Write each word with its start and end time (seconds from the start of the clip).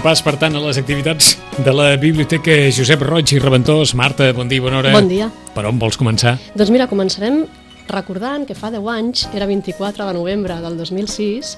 Repàs, 0.00 0.22
per 0.24 0.32
tant, 0.40 0.54
a 0.56 0.60
les 0.64 0.78
activitats 0.80 1.34
de 1.60 1.72
la 1.76 1.90
Biblioteca 2.00 2.54
Josep 2.72 3.02
Roig 3.04 3.34
i 3.34 3.40
Reventós. 3.42 3.90
Marta, 3.92 4.30
bon 4.32 4.48
dia, 4.48 4.62
bona 4.64 4.78
hora. 4.78 4.94
Bon 4.94 5.10
dia. 5.10 5.26
Per 5.52 5.64
on 5.68 5.76
vols 5.76 5.98
començar? 6.00 6.38
Doncs 6.56 6.70
mira, 6.72 6.86
començarem 6.88 7.42
recordant 7.90 8.46
que 8.48 8.56
fa 8.56 8.70
10 8.72 8.88
anys, 8.94 9.26
era 9.36 9.44
24 9.50 10.06
de 10.08 10.14
novembre 10.16 10.56
del 10.62 10.78
2006, 10.80 11.50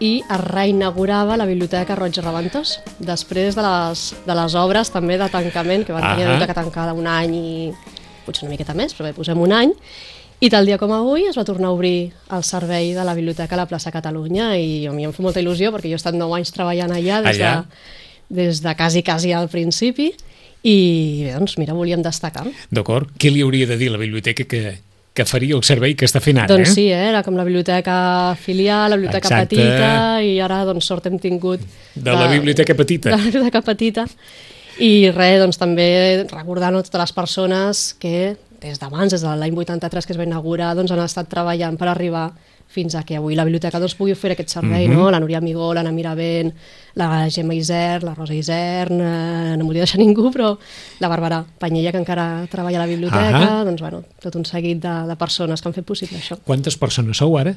i 0.00 0.14
es 0.22 0.40
reinaugurava 0.46 1.36
la 1.36 1.44
Biblioteca 1.44 1.98
Roig 1.98 2.16
i 2.16 2.24
Reventós, 2.24 2.78
després 3.04 3.58
de 3.58 3.66
les, 3.68 4.06
de 4.24 4.38
les 4.38 4.56
obres 4.56 4.94
també 4.96 5.20
de 5.20 5.28
tancament, 5.28 5.84
que 5.84 5.92
van 5.92 6.06
tenir 6.06 6.24
la 6.24 6.30
Ahà. 6.30 6.38
biblioteca 6.38 6.56
tancada 6.62 6.96
un 6.96 7.04
any 7.04 7.36
i 7.36 7.50
potser 8.24 8.48
una 8.48 8.54
miqueta 8.54 8.72
més, 8.72 8.96
però 8.96 9.10
bé, 9.10 9.12
posem 9.20 9.44
un 9.44 9.52
any, 9.52 9.76
i 10.40 10.48
tal 10.48 10.64
dia 10.64 10.78
com 10.80 10.92
avui 10.96 11.26
es 11.28 11.36
va 11.36 11.44
tornar 11.44 11.68
a 11.68 11.76
obrir 11.76 12.12
el 12.32 12.44
servei 12.48 12.94
de 12.96 13.04
la 13.04 13.14
Biblioteca 13.14 13.56
a 13.56 13.60
la 13.60 13.68
plaça 13.68 13.92
Catalunya 13.92 14.54
i 14.56 14.86
a 14.88 14.92
mi 14.96 15.04
em 15.04 15.12
fa 15.12 15.24
molta 15.24 15.42
il·lusió 15.42 15.68
perquè 15.74 15.92
jo 15.92 15.98
he 15.98 16.00
estat 16.00 16.16
9 16.16 16.38
anys 16.38 16.52
treballant 16.56 16.94
allà 16.96 17.20
des, 17.26 17.36
Allà. 17.36 17.52
De, 17.60 18.42
des 18.42 18.62
de 18.64 18.74
quasi, 18.78 19.02
quasi 19.04 19.34
al 19.36 19.50
principi 19.52 20.10
i 20.62 20.76
bé, 21.24 21.34
doncs 21.36 21.56
mira, 21.60 21.74
volíem 21.76 22.02
destacar. 22.04 22.46
D'acord. 22.72 23.12
Què 23.20 23.32
li 23.32 23.44
hauria 23.44 23.68
de 23.68 23.78
dir 23.80 23.88
la 23.92 24.00
biblioteca 24.00 24.44
que, 24.48 24.74
que 25.16 25.24
faria 25.28 25.56
el 25.56 25.64
servei 25.64 25.96
que 25.96 26.08
està 26.08 26.20
fent 26.24 26.42
ara? 26.42 26.52
Doncs 26.52 26.68
eh? 26.68 26.74
sí, 26.74 26.86
eh? 26.92 27.00
era 27.12 27.22
com 27.24 27.36
la 27.36 27.46
biblioteca 27.48 27.96
filial, 28.40 28.90
la 28.92 29.00
biblioteca 29.00 29.28
Exacte. 29.28 29.56
petita, 29.56 30.20
i 30.24 30.36
ara 30.44 30.62
doncs 30.68 30.88
sort 30.88 31.08
hem 31.08 31.16
tingut... 31.20 31.64
De 31.94 32.12
la 32.16 32.28
biblioteca 32.32 32.76
petita. 32.76 33.12
De 33.12 33.16
la 33.16 33.24
biblioteca 33.24 33.64
petita. 33.64 34.06
I 34.80 35.10
res, 35.12 35.40
doncs 35.42 35.60
també 35.60 35.90
recordant 36.28 36.76
a 36.76 36.84
totes 36.84 37.04
les 37.04 37.16
persones 37.16 37.84
que 38.00 38.14
des 38.60 38.78
d'abans, 38.78 39.10
des 39.10 39.22
de 39.22 39.26
l'any 39.36 39.54
83 39.56 40.06
que 40.06 40.12
es 40.12 40.18
va 40.18 40.24
inaugurar, 40.28 40.74
doncs 40.76 40.90
han 40.92 41.00
estat 41.04 41.28
treballant 41.28 41.76
per 41.80 41.88
arribar 41.88 42.30
fins 42.70 42.94
a 42.94 43.02
que 43.02 43.16
avui 43.18 43.34
la 43.34 43.42
biblioteca 43.42 43.80
doncs, 43.82 43.96
pugui 43.98 44.14
fer 44.14 44.30
aquest 44.36 44.48
servei, 44.52 44.86
Mhm. 44.86 44.94
no? 44.94 45.10
La 45.10 45.18
Núria 45.18 45.40
Migó, 45.40 45.72
l'Anna 45.74 45.90
Miravent, 45.90 46.52
la 46.94 47.28
Gemma 47.28 47.54
Isern, 47.54 48.04
la 48.06 48.14
Rosa 48.14 48.32
Isern, 48.34 49.00
eh, 49.00 49.56
no 49.56 49.64
m'hauria 49.64 49.82
deixar 49.82 49.98
ningú, 50.04 50.30
però 50.30 50.56
la 51.00 51.08
Bàrbara 51.08 51.44
Panyella, 51.58 51.90
que 51.90 51.98
encara 51.98 52.46
treballa 52.50 52.78
a 52.78 52.86
la 52.86 52.86
biblioteca, 52.86 53.32
Ahà. 53.60 53.64
doncs, 53.64 53.80
bueno, 53.80 54.04
tot 54.22 54.36
un 54.36 54.44
seguit 54.44 54.78
de, 54.80 54.94
de 55.08 55.16
persones 55.16 55.60
que 55.60 55.68
han 55.68 55.74
fet 55.74 55.84
possible 55.84 56.18
això. 56.18 56.38
Quantes 56.44 56.76
persones 56.76 57.16
sou 57.16 57.36
ara? 57.38 57.56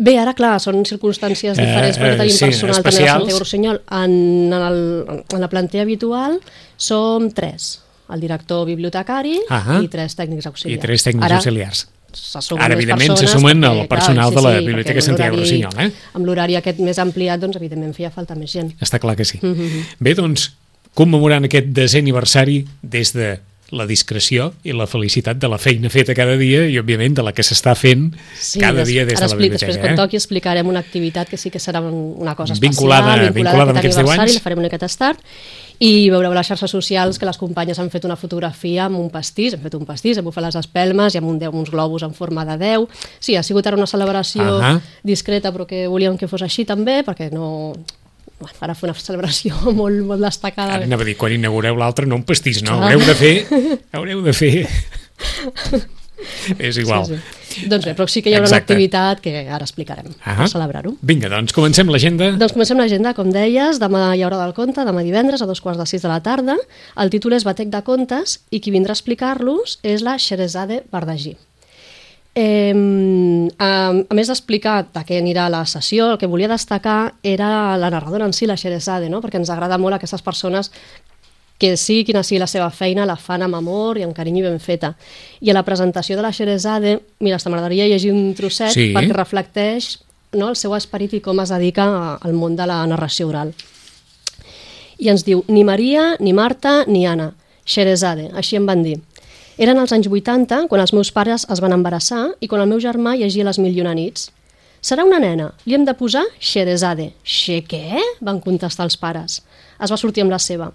Bé, 0.00 0.16
ara, 0.18 0.32
clar, 0.34 0.60
són 0.62 0.84
circumstàncies 0.86 1.58
Eh, 1.58 1.62
diferents 1.62 1.96
eh, 1.98 2.00
perquè 2.02 2.16
tenim 2.18 2.30
sí, 2.34 2.44
personal 2.46 2.74
també 2.76 2.82
de 2.82 2.88
especials. 2.88 3.18
Santiago 3.18 3.38
Rossinyol. 3.40 3.80
En, 3.90 4.52
en, 4.52 4.62
el, 4.62 5.22
en 5.34 5.40
la 5.40 5.48
plantilla 5.48 5.82
habitual 5.82 6.40
som 6.76 7.30
tres. 7.34 7.80
El 8.14 8.20
director 8.20 8.66
bibliotecari 8.66 9.38
Ahà. 9.48 9.82
i 9.82 9.88
tres 9.88 10.16
tècnics 10.16 10.46
I 10.46 10.48
auxiliars. 10.48 10.80
tres 10.82 11.04
tècnics 11.04 11.24
ara, 11.24 11.36
auxiliars. 11.36 11.88
se 12.12 12.40
sumen 12.40 12.64
Ara, 12.64 12.74
evidentment, 12.74 13.16
se 13.18 13.26
sumen 13.26 13.60
perquè, 13.60 13.80
el 13.82 13.88
personal 13.88 14.34
de 14.34 14.40
la 14.42 14.52
Biblioteca 14.60 14.94
perquè 14.94 15.02
amb 15.02 15.08
Santiago 15.10 15.36
Rossinyol, 15.36 15.74
eh? 15.78 15.90
Amb 16.14 16.24
l'horari 16.24 16.56
aquest 16.56 16.78
més 16.80 16.98
ampliat, 16.98 17.38
doncs, 17.40 17.56
evidentment, 17.56 17.92
feia 17.94 18.10
falta 18.10 18.34
més 18.34 18.50
gent. 18.50 18.72
Està 18.80 18.98
clar 18.98 19.14
que 19.16 19.24
sí. 19.24 19.38
Mm 19.42 19.54
-hmm. 19.54 19.84
Bé, 20.00 20.14
doncs, 20.14 20.54
commemorant 20.94 21.44
aquest 21.44 21.66
desè 21.66 21.98
aniversari 21.98 22.64
des 22.82 23.12
de 23.12 23.38
la 23.70 23.84
discreció 23.86 24.54
i 24.64 24.72
la 24.72 24.86
felicitat 24.86 25.36
de 25.36 25.48
la 25.48 25.58
feina 25.58 25.90
feta 25.90 26.14
cada 26.16 26.36
dia 26.40 26.64
i, 26.66 26.78
òbviament, 26.80 27.14
de 27.18 27.22
la 27.22 27.34
que 27.36 27.42
s'està 27.42 27.74
fent 27.76 28.14
cada 28.58 28.84
dia 28.84 29.04
des 29.04 29.20
de 29.20 29.26
la 29.26 29.34
biblioteca. 29.34 29.66
Després, 29.66 29.78
quan 29.78 29.92
eh? 29.92 29.96
toqui, 29.96 30.16
explicarem 30.16 30.66
una 30.66 30.80
activitat 30.80 31.28
que 31.28 31.36
sí 31.36 31.50
que 31.50 31.60
serà 31.60 31.82
un, 31.84 32.14
una 32.16 32.34
cosa 32.34 32.54
especial, 32.54 32.72
Vinculada- 32.72 33.30
vinculada 33.30 33.70
amb 33.70 33.76
a 33.76 33.80
aquest 33.80 33.98
aniversari, 33.98 34.32
la 34.32 34.40
farem 34.40 34.58
una 34.58 34.68
miqueta 34.68 34.88
tard, 34.96 35.20
i 35.78 36.08
veureu 36.10 36.32
a 36.32 36.38
les 36.38 36.48
xarxes 36.48 36.72
socials 36.74 37.20
que 37.20 37.26
les 37.28 37.38
companyes 37.38 37.78
han 37.78 37.90
fet 37.92 38.06
una 38.08 38.16
fotografia 38.18 38.86
amb 38.88 38.98
un 38.98 39.10
pastís, 39.14 39.54
hem 39.54 39.62
fet 39.62 39.76
un 39.78 39.86
pastís, 39.86 40.18
hem 40.18 40.26
bufat 40.26 40.48
les 40.48 40.58
espelmes 40.58 41.14
i 41.14 41.20
amb 41.20 41.30
un 41.30 41.38
10, 41.38 41.54
uns 41.54 41.70
globus 41.70 42.02
en 42.06 42.14
forma 42.16 42.44
de 42.48 42.58
10. 42.58 42.88
Sí, 43.20 43.36
ha 43.38 43.44
sigut 43.46 43.66
ara 43.66 43.78
una 43.78 43.86
celebració 43.86 44.58
Ahà. 44.58 44.74
discreta, 45.06 45.52
però 45.54 45.68
que 45.70 45.86
volíem 45.86 46.18
que 46.18 46.30
fos 46.30 46.42
així 46.42 46.66
també, 46.66 47.02
perquè 47.06 47.30
no... 47.34 47.74
Bueno, 48.38 48.54
ara 48.62 48.74
fer 48.78 48.86
una 48.86 48.98
celebració 48.98 49.54
molt, 49.80 50.02
molt 50.06 50.22
destacada. 50.22 50.78
Ara 50.78 50.86
anava 50.90 51.06
a 51.06 51.08
dir, 51.08 51.16
quan 51.18 51.34
inaugureu 51.34 51.78
l'altre, 51.78 52.06
no 52.06 52.18
un 52.18 52.26
pastís, 52.26 52.62
no? 52.66 52.78
Clar. 52.78 52.92
Haureu 52.92 53.06
de 53.06 53.18
fer... 53.18 53.34
Haureu 53.98 54.22
de 54.26 54.34
fer... 54.34 54.54
És 56.58 56.78
igual. 56.82 57.06
Sí, 57.06 57.14
sí. 57.14 57.37
Doncs 57.66 57.84
bé, 57.84 57.94
però 57.96 58.06
sí 58.08 58.22
que 58.22 58.30
hi 58.30 58.34
haurà 58.36 58.46
Exacte. 58.46 58.72
una 58.72 58.76
activitat 58.76 59.20
que 59.20 59.32
ara 59.48 59.64
explicarem 59.64 60.06
Ah. 60.24 60.36
per 60.36 60.48
celebrar-ho. 60.48 60.94
Vinga, 61.02 61.28
doncs, 61.28 61.52
comencem 61.52 61.88
l'agenda. 61.88 62.30
Doncs 62.38 62.52
comencem 62.52 62.78
l'agenda, 62.78 63.14
com 63.14 63.30
deies, 63.32 63.80
demà 63.80 64.14
hi 64.16 64.22
haurà 64.22 64.38
del 64.44 64.54
conte, 64.54 64.84
demà 64.84 65.02
divendres 65.02 65.42
a 65.42 65.46
dos 65.46 65.60
quarts 65.60 65.78
de 65.80 65.86
sis 65.86 66.02
de 66.02 66.08
la 66.08 66.20
tarda. 66.22 66.56
El 66.96 67.10
títol 67.10 67.32
és 67.34 67.44
Batec 67.44 67.68
de 67.68 67.82
contes 67.82 68.40
i 68.50 68.60
qui 68.60 68.70
vindrà 68.70 68.92
a 68.92 68.98
explicar-los 68.98 69.78
és 69.82 70.02
la 70.02 70.18
Xerezade 70.18 70.84
Bardagí. 70.92 71.36
Eh, 72.34 73.48
a, 73.58 73.68
a 73.90 74.14
més 74.14 74.28
d'explicar 74.30 74.84
de 74.94 75.00
què 75.08 75.18
anirà 75.18 75.48
la 75.50 75.64
sessió, 75.66 76.12
el 76.12 76.18
que 76.20 76.28
volia 76.30 76.46
destacar 76.50 77.14
era 77.26 77.76
la 77.76 77.90
narradora 77.90 78.28
en 78.28 78.32
si, 78.36 78.46
la 78.46 78.56
Xerezade, 78.56 79.08
no? 79.10 79.18
perquè 79.24 79.40
ens 79.40 79.50
agrada 79.50 79.78
molt 79.78 79.96
aquestes 79.96 80.22
persones 80.22 80.70
que 81.58 81.76
sigui 81.76 82.04
quina 82.06 82.22
sigui 82.22 82.38
la 82.38 82.46
seva 82.46 82.70
feina, 82.70 83.06
la 83.06 83.16
fan 83.16 83.42
amb 83.42 83.58
amor 83.58 83.98
i 83.98 84.04
amb 84.06 84.14
carinyo 84.14 84.44
i 84.44 84.48
ben 84.48 84.60
feta. 84.62 84.92
I 85.40 85.50
a 85.50 85.54
la 85.56 85.64
presentació 85.66 86.16
de 86.16 86.22
la 86.22 86.32
Xerezade, 86.32 87.00
mira, 87.20 87.38
m'agradaria 87.44 87.88
llegir 87.88 88.12
un 88.12 88.32
trosset 88.34 88.70
Sí. 88.70 88.92
perquè 88.94 89.12
reflecteix 89.12 89.98
no, 90.32 90.48
el 90.50 90.56
seu 90.56 90.74
esperit 90.76 91.14
i 91.14 91.20
com 91.20 91.40
es 91.40 91.48
dedica 91.48 92.18
al 92.20 92.32
món 92.36 92.54
de 92.56 92.66
la 92.66 92.86
narració 92.86 93.28
oral. 93.28 93.54
I 94.98 95.08
ens 95.08 95.24
diu, 95.24 95.44
ni 95.48 95.64
Maria, 95.64 96.16
ni 96.20 96.32
Marta, 96.32 96.84
ni 96.86 97.06
Anna, 97.06 97.32
Xerezade, 97.64 98.30
així 98.34 98.56
em 98.56 98.66
van 98.66 98.82
dir. 98.82 98.98
Eren 99.58 99.78
els 99.78 99.92
anys 99.92 100.06
80, 100.06 100.66
quan 100.70 100.80
els 100.80 100.92
meus 100.94 101.10
pares 101.10 101.46
es 101.50 101.60
van 101.60 101.72
embarassar 101.74 102.28
i 102.40 102.46
quan 102.46 102.62
el 102.62 102.68
meu 102.70 102.78
germà 102.78 103.16
llegia 103.18 103.46
les 103.46 103.58
mil 103.58 103.74
i 103.74 103.80
una 103.82 103.94
nits. 103.94 104.30
Serà 104.82 105.02
una 105.04 105.18
nena, 105.18 105.52
li 105.66 105.74
hem 105.74 105.84
de 105.84 105.94
posar 105.98 106.22
Xerezade. 106.38 107.12
Xe 107.24 107.64
què? 107.66 107.98
van 108.20 108.38
contestar 108.40 108.86
els 108.86 108.96
pares. 108.96 109.42
Es 109.82 109.90
va 109.90 109.96
sortir 109.98 110.22
amb 110.22 110.30
la 110.30 110.38
seva. 110.38 110.70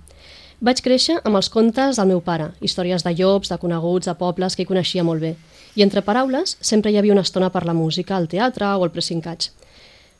Vaig 0.64 0.80
créixer 0.80 1.18
amb 1.28 1.36
els 1.36 1.50
contes 1.52 1.98
del 2.00 2.08
meu 2.08 2.22
pare, 2.24 2.46
històries 2.64 3.04
de 3.04 3.12
llops, 3.20 3.50
de 3.52 3.58
coneguts, 3.60 4.08
de 4.08 4.14
pobles 4.16 4.56
que 4.56 4.64
hi 4.64 4.68
coneixia 4.70 5.04
molt 5.04 5.20
bé. 5.20 5.34
I 5.76 5.84
entre 5.84 6.00
paraules 6.08 6.54
sempre 6.64 6.94
hi 6.94 6.96
havia 6.96 7.12
una 7.12 7.26
estona 7.28 7.50
per 7.52 7.66
la 7.68 7.76
música, 7.76 8.16
el 8.16 8.30
teatre 8.32 8.70
o 8.72 8.86
el 8.86 8.94
pressincatge. 8.96 9.52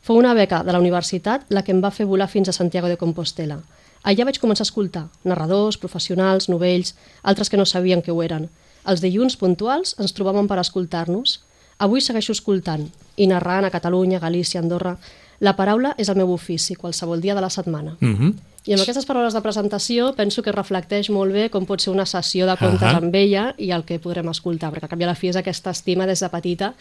Fou 0.04 0.20
una 0.20 0.34
beca 0.36 0.58
de 0.66 0.74
la 0.76 0.82
universitat 0.84 1.48
la 1.48 1.62
que 1.64 1.72
em 1.72 1.80
va 1.80 1.92
fer 1.96 2.04
volar 2.04 2.28
fins 2.28 2.52
a 2.52 2.56
Santiago 2.56 2.92
de 2.92 3.00
Compostela. 3.00 3.62
Allà 4.04 4.26
vaig 4.28 4.36
començar 4.42 4.66
a 4.66 4.68
escoltar 4.68 5.06
narradors, 5.24 5.80
professionals, 5.80 6.50
novells, 6.52 6.92
altres 7.22 7.48
que 7.48 7.56
no 7.56 7.64
sabien 7.64 8.04
que 8.04 8.12
ho 8.12 8.20
eren. 8.20 8.50
Els 8.84 9.00
dilluns 9.00 9.40
puntuals 9.40 9.96
ens 9.96 10.12
trobàvem 10.12 10.44
per 10.44 10.60
escoltar-nos. 10.60 11.38
Avui 11.78 12.04
segueixo 12.04 12.36
escoltant 12.36 12.90
i 13.16 13.32
narrant 13.32 13.64
a 13.64 13.72
Catalunya, 13.72 14.20
Galícia, 14.20 14.60
Andorra. 14.60 14.98
La 15.44 15.54
paraula 15.58 15.92
és 16.00 16.08
el 16.08 16.16
meu 16.16 16.32
ofici, 16.32 16.76
qualsevol 16.78 17.20
dia 17.20 17.34
de 17.36 17.42
la 17.44 17.50
setmana. 17.50 17.96
Mm 18.00 18.16
-hmm. 18.16 18.34
I 18.64 18.72
amb 18.72 18.82
aquestes 18.82 19.04
paraules 19.04 19.34
de 19.34 19.42
presentació 19.44 20.14
penso 20.16 20.42
que 20.42 20.52
reflecteix 20.52 21.10
molt 21.10 21.32
bé 21.32 21.50
com 21.50 21.66
pot 21.66 21.80
ser 21.80 21.92
una 21.92 22.06
sessió 22.06 22.46
de 22.46 22.56
contes 22.56 22.88
Ahà. 22.88 22.96
amb 22.96 23.14
ella 23.14 23.54
i 23.58 23.70
el 23.70 23.84
que 23.84 23.98
podrem 23.98 24.28
escoltar, 24.28 24.72
perquè 24.72 25.02
a 25.02 25.06
la 25.06 25.14
fi 25.14 25.28
és 25.28 25.36
aquesta 25.36 25.70
estima 25.70 26.06
des 26.06 26.20
de 26.20 26.28
petita 26.28 26.74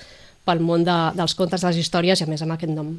pel 0.46 0.59
món 0.59 0.84
de, 0.84 1.12
dels 1.16 1.35
contes, 1.35 1.62
de 1.62 1.68
les 1.68 1.78
històries 1.78 2.22
i 2.22 2.23
a 2.23 2.28
més 2.28 2.41
amb 2.41 2.52
aquest 2.53 2.72
nom 2.72 2.97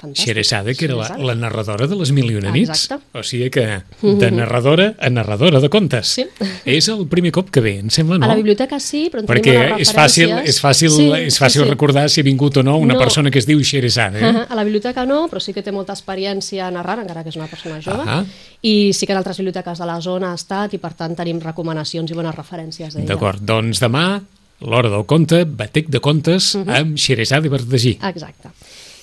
fantàstic. 0.00 0.24
Xerezade, 0.30 0.74
que 0.74 0.86
era 0.86 0.96
la, 0.96 1.16
la 1.18 1.34
narradora 1.34 1.86
de 1.86 1.96
les 1.96 2.10
mil 2.16 2.30
i 2.30 2.36
una 2.40 2.48
Ah, 2.48 2.52
nits. 2.52 2.70
exacte. 2.70 3.18
O 3.18 3.22
sigui 3.22 3.50
que 3.50 3.82
de 4.02 4.30
narradora 4.30 4.94
a 4.98 5.10
narradora 5.10 5.60
de 5.60 5.68
contes. 5.68 6.08
Sí. 6.16 6.24
És 6.64 6.88
el 6.88 7.06
primer 7.06 7.30
cop 7.32 7.50
que 7.50 7.60
ve, 7.60 7.78
em 7.78 7.90
sembla, 7.90 8.18
no? 8.18 8.24
A 8.24 8.28
la 8.28 8.36
biblioteca 8.36 8.80
sí, 8.80 9.08
però 9.12 9.20
en 9.20 9.26
tenim 9.26 9.42
Perquè 9.44 9.80
és 9.80 9.92
fàcil, 9.94 10.32
és 10.44 10.60
fàcil, 10.62 10.90
Sí, 10.90 11.10
és 11.12 11.38
fàcil 11.40 11.62
sí, 11.62 11.66
sí. 11.66 11.70
recordar 11.70 12.08
si 12.10 12.20
ha 12.20 12.24
vingut 12.24 12.56
o 12.56 12.62
no 12.62 12.78
una 12.78 12.94
No. 12.94 13.00
persona 13.00 13.30
que 13.30 13.38
es 13.38 13.46
diu 13.46 13.62
Xerezade. 13.62 14.18
Eh? 14.20 14.46
A 14.48 14.54
la 14.54 14.64
biblioteca 14.64 15.04
no, 15.06 15.28
però 15.28 15.40
sí 15.40 15.52
que 15.52 15.62
té 15.62 15.70
molta 15.72 15.92
experiència 15.92 16.70
narrant, 16.72 17.00
encara 17.02 17.22
que 17.22 17.28
és 17.30 17.36
una 17.36 17.46
persona 17.46 17.80
jove, 17.82 18.02
Ahà. 18.08 18.24
i 18.62 18.92
sí 18.92 19.06
que 19.06 19.12
en 19.12 19.18
altres 19.18 19.36
biblioteques 19.38 19.78
de 19.78 19.86
la 19.86 20.00
zona 20.00 20.32
ha 20.32 20.34
estat 20.34 20.74
i 20.74 20.78
per 20.78 20.94
tant 20.94 21.14
tenim 21.16 21.38
recomanacions 21.40 22.10
i 22.10 22.14
bones 22.14 22.34
referències 22.34 22.94
d'ella. 22.94 23.06
D'acord, 23.06 23.40
doncs 23.42 23.80
demà, 23.80 24.20
l'hora 24.60 24.90
del 24.90 25.06
conte, 25.06 25.44
batec 25.44 25.88
de 25.88 26.00
contes 26.00 26.54
Mhm. 26.56 26.68
amb 26.70 26.96
Xerezade 26.98 27.48
Verdagí. 27.48 27.98
Exacte. 28.02 28.48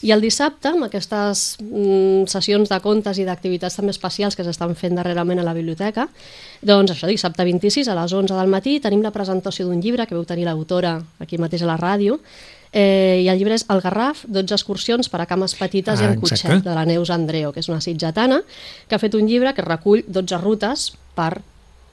I 0.05 0.11
el 0.13 0.21
dissabte, 0.21 0.69
amb 0.75 0.85
aquestes 0.85 1.57
mm, 1.63 2.27
sessions 2.29 2.69
de 2.69 2.77
contes 2.83 3.17
i 3.17 3.25
d'activitats 3.25 3.79
també 3.79 3.95
especials 3.95 4.37
que 4.37 4.45
s'estan 4.45 4.75
fent 4.77 4.97
darrerament 4.99 5.41
a 5.41 5.47
la 5.47 5.55
biblioteca, 5.57 6.07
doncs 6.61 6.93
això, 6.93 7.09
dissabte 7.09 7.45
26 7.47 7.89
a 7.89 7.95
les 7.97 8.13
11 8.13 8.37
del 8.37 8.51
matí 8.53 8.77
tenim 8.83 9.01
la 9.01 9.13
presentació 9.15 9.65
d'un 9.65 9.81
llibre 9.81 10.05
que 10.05 10.15
veu 10.15 10.25
tenir 10.25 10.45
l'autora 10.45 10.99
aquí 11.19 11.41
mateix 11.41 11.65
a 11.65 11.71
la 11.73 11.79
ràdio, 11.81 12.21
Eh, 12.73 13.23
I 13.23 13.29
el 13.31 13.39
llibre 13.39 13.55
és 13.55 13.63
El 13.71 13.79
Garraf, 13.81 14.25
12 14.27 14.53
excursions 14.53 15.07
per 15.09 15.21
a 15.23 15.25
cames 15.25 15.55
petites 15.55 16.01
Ah, 16.01 16.03
i 16.03 16.07
en 16.11 16.19
cotxet, 16.21 16.59
de 16.65 16.73
la 16.75 16.83
Neus 16.85 17.09
Andreo, 17.09 17.53
que 17.53 17.61
és 17.63 17.69
una 17.71 17.79
sitjatana, 17.81 18.41
que 18.87 18.95
ha 18.95 18.99
fet 18.99 19.15
un 19.15 19.27
llibre 19.27 19.53
que 19.55 19.65
recull 19.65 20.03
12 20.07 20.41
rutes 20.43 20.91
per... 21.15 21.39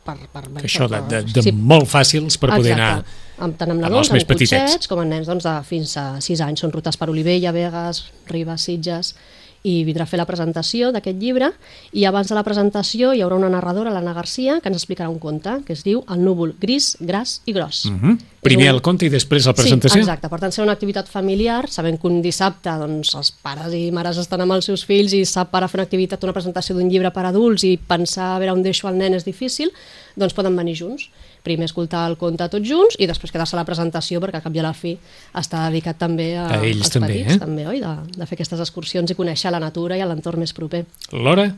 per, 0.04 0.16
per 0.32 0.44
Que 0.60 0.68
això 0.68 0.88
de, 0.90 1.00
de, 1.10 1.22
de 1.32 1.44
sí, 1.46 1.52
molt 1.52 1.88
fàcils 1.90 2.38
per 2.40 2.52
poder 2.54 2.74
anar... 2.76 2.90
amb, 3.38 3.56
tant 3.58 3.72
amb 3.72 3.78
amb 3.78 3.86
nadons, 3.86 4.12
més 4.14 4.24
amb 4.24 4.32
cotxets, 4.34 4.52
petitets. 4.52 4.90
com 4.90 5.02
amb 5.02 5.10
nens 5.14 5.30
doncs, 5.30 5.46
de 5.46 5.54
fins 5.68 5.96
a 6.00 6.06
6 6.24 6.44
anys. 6.46 6.64
Són 6.64 6.74
rutes 6.74 7.00
per 7.00 7.10
Olivella, 7.12 7.54
Vegas, 7.56 8.04
Ribes, 8.30 8.68
Sitges 8.68 9.14
i 9.64 9.78
vindrà 9.86 10.04
a 10.04 10.06
fer 10.10 10.18
la 10.20 10.26
presentació 10.28 10.90
d'aquest 10.92 11.16
llibre 11.16 11.48
i 11.96 12.04
abans 12.04 12.28
de 12.28 12.36
la 12.36 12.42
presentació 12.44 13.14
hi 13.16 13.22
haurà 13.24 13.38
una 13.38 13.48
narradora, 13.48 13.90
l'Anna 13.94 14.12
Garcia, 14.12 14.58
que 14.60 14.68
ens 14.68 14.76
explicarà 14.76 15.08
un 15.08 15.18
conte 15.18 15.54
que 15.64 15.72
es 15.72 15.82
diu 15.86 16.02
El 16.12 16.20
núvol 16.22 16.52
gris, 16.60 16.96
gras 17.00 17.40
i 17.46 17.52
gros. 17.56 17.86
Mm 17.86 17.98
-hmm. 18.00 18.18
Primer 18.44 18.68
un- 18.68 18.74
el 18.76 18.82
conte 18.82 19.06
i 19.06 19.08
després 19.08 19.46
la 19.46 19.54
presentació? 19.54 19.94
Sí, 19.94 19.98
exacte. 20.00 20.28
Per 20.28 20.38
tant, 20.38 20.52
serà 20.52 20.64
una 20.64 20.72
activitat 20.72 21.08
familiar, 21.08 21.70
sabent 21.70 21.98
que 21.98 22.06
un 22.06 22.20
dissabte 22.20 22.68
doncs, 22.78 23.14
els 23.14 23.30
pares 23.30 23.72
i 23.72 23.90
mares 23.90 24.18
estan 24.18 24.40
amb 24.42 24.52
els 24.52 24.66
seus 24.66 24.84
fills 24.84 25.14
i 25.14 25.24
sap 25.24 25.50
para 25.50 25.66
fer 25.66 25.78
una 25.78 25.84
activitat, 25.84 26.22
una 26.24 26.34
presentació 26.34 26.74
d'un 26.76 26.90
llibre 26.90 27.10
per 27.10 27.24
adults 27.24 27.64
i 27.64 27.78
pensar 27.78 28.36
a 28.36 28.38
veure 28.38 28.52
on 28.52 28.62
deixo 28.62 28.86
el 28.88 28.98
nen 28.98 29.14
és 29.14 29.24
difícil, 29.24 29.72
doncs 30.16 30.34
poden 30.36 30.56
venir 30.56 30.76
junts. 30.78 31.08
Primer 31.44 31.66
escoltar 31.68 32.04
el 32.08 32.16
conte 32.20 32.46
tots 32.48 32.68
junts 32.68 32.96
i 32.98 33.08
després 33.10 33.32
quedar-se 33.34 33.56
a 33.56 33.60
la 33.60 33.66
presentació 33.68 34.20
perquè 34.22 34.40
al 34.40 34.46
cap 34.46 34.54
i 34.54 34.62
a 34.62 34.66
la 34.66 34.72
fi 34.76 34.94
està 35.34 35.66
dedicat 35.68 35.98
també 36.00 36.32
a, 36.38 36.46
A 36.46 36.62
ells 36.62 36.86
als 36.86 36.94
també, 36.96 37.12
petits, 37.12 37.36
eh? 37.36 37.42
també, 37.42 37.66
oi? 37.68 37.82
De, 37.82 37.92
de 38.14 38.26
fer 38.30 38.38
aquestes 38.38 38.62
excursions 38.64 39.10
i 39.10 39.18
conèixer 39.18 39.52
la 39.52 39.62
natura 39.62 39.98
i 39.98 40.06
l'entorn 40.06 40.40
més 40.40 40.54
proper. 40.56 40.84
L'hora? 41.12 41.50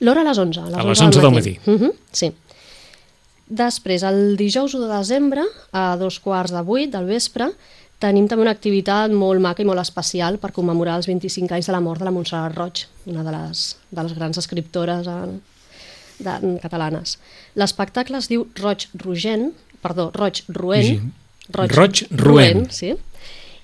L'hora 0.00 0.24
a 0.24 0.28
les 0.28 0.38
11. 0.38 0.60
A 0.60 0.70
les, 0.72 0.80
A 0.80 0.88
les 0.90 1.06
11 1.06 1.22
del 1.24 1.32
matí. 1.32 1.56
Uh 1.66 1.80
-huh, 1.80 1.92
sí. 2.12 2.32
Després, 3.46 4.02
el 4.02 4.36
dijous 4.36 4.74
1 4.74 4.88
de 4.88 4.96
desembre, 4.96 5.42
a 5.72 5.96
dos 5.96 6.18
quarts 6.18 6.50
de 6.52 6.62
vuit 6.62 6.90
del 6.90 7.06
vespre, 7.06 7.52
tenim 8.02 8.26
també 8.28 8.42
una 8.42 8.50
activitat 8.50 9.12
molt 9.12 9.40
maca 9.40 9.62
i 9.62 9.66
molt 9.68 9.80
especial 9.80 10.38
per 10.38 10.52
commemorar 10.52 10.96
els 10.96 11.06
25 11.06 11.54
anys 11.54 11.66
de 11.66 11.72
la 11.72 11.80
mort 11.80 12.02
de 12.02 12.04
la 12.04 12.10
Montserrat 12.10 12.56
Roig, 12.56 12.86
una 13.06 13.22
de 13.22 13.32
les, 13.32 13.76
de 13.90 14.02
les 14.02 14.14
grans 14.18 14.38
escriptores 14.38 15.06
en, 15.06 15.40
de, 16.18 16.58
catalanes. 16.62 17.16
L'espectacle 17.58 18.18
es 18.18 18.28
diu 18.30 18.46
Roig 18.60 18.88
Rogent, 19.02 19.50
perdó, 19.82 20.10
Roig 20.14 20.42
Ruent. 20.48 21.10
Roig 21.52 22.06
Ruent. 22.10 22.70
sí. 22.70 22.94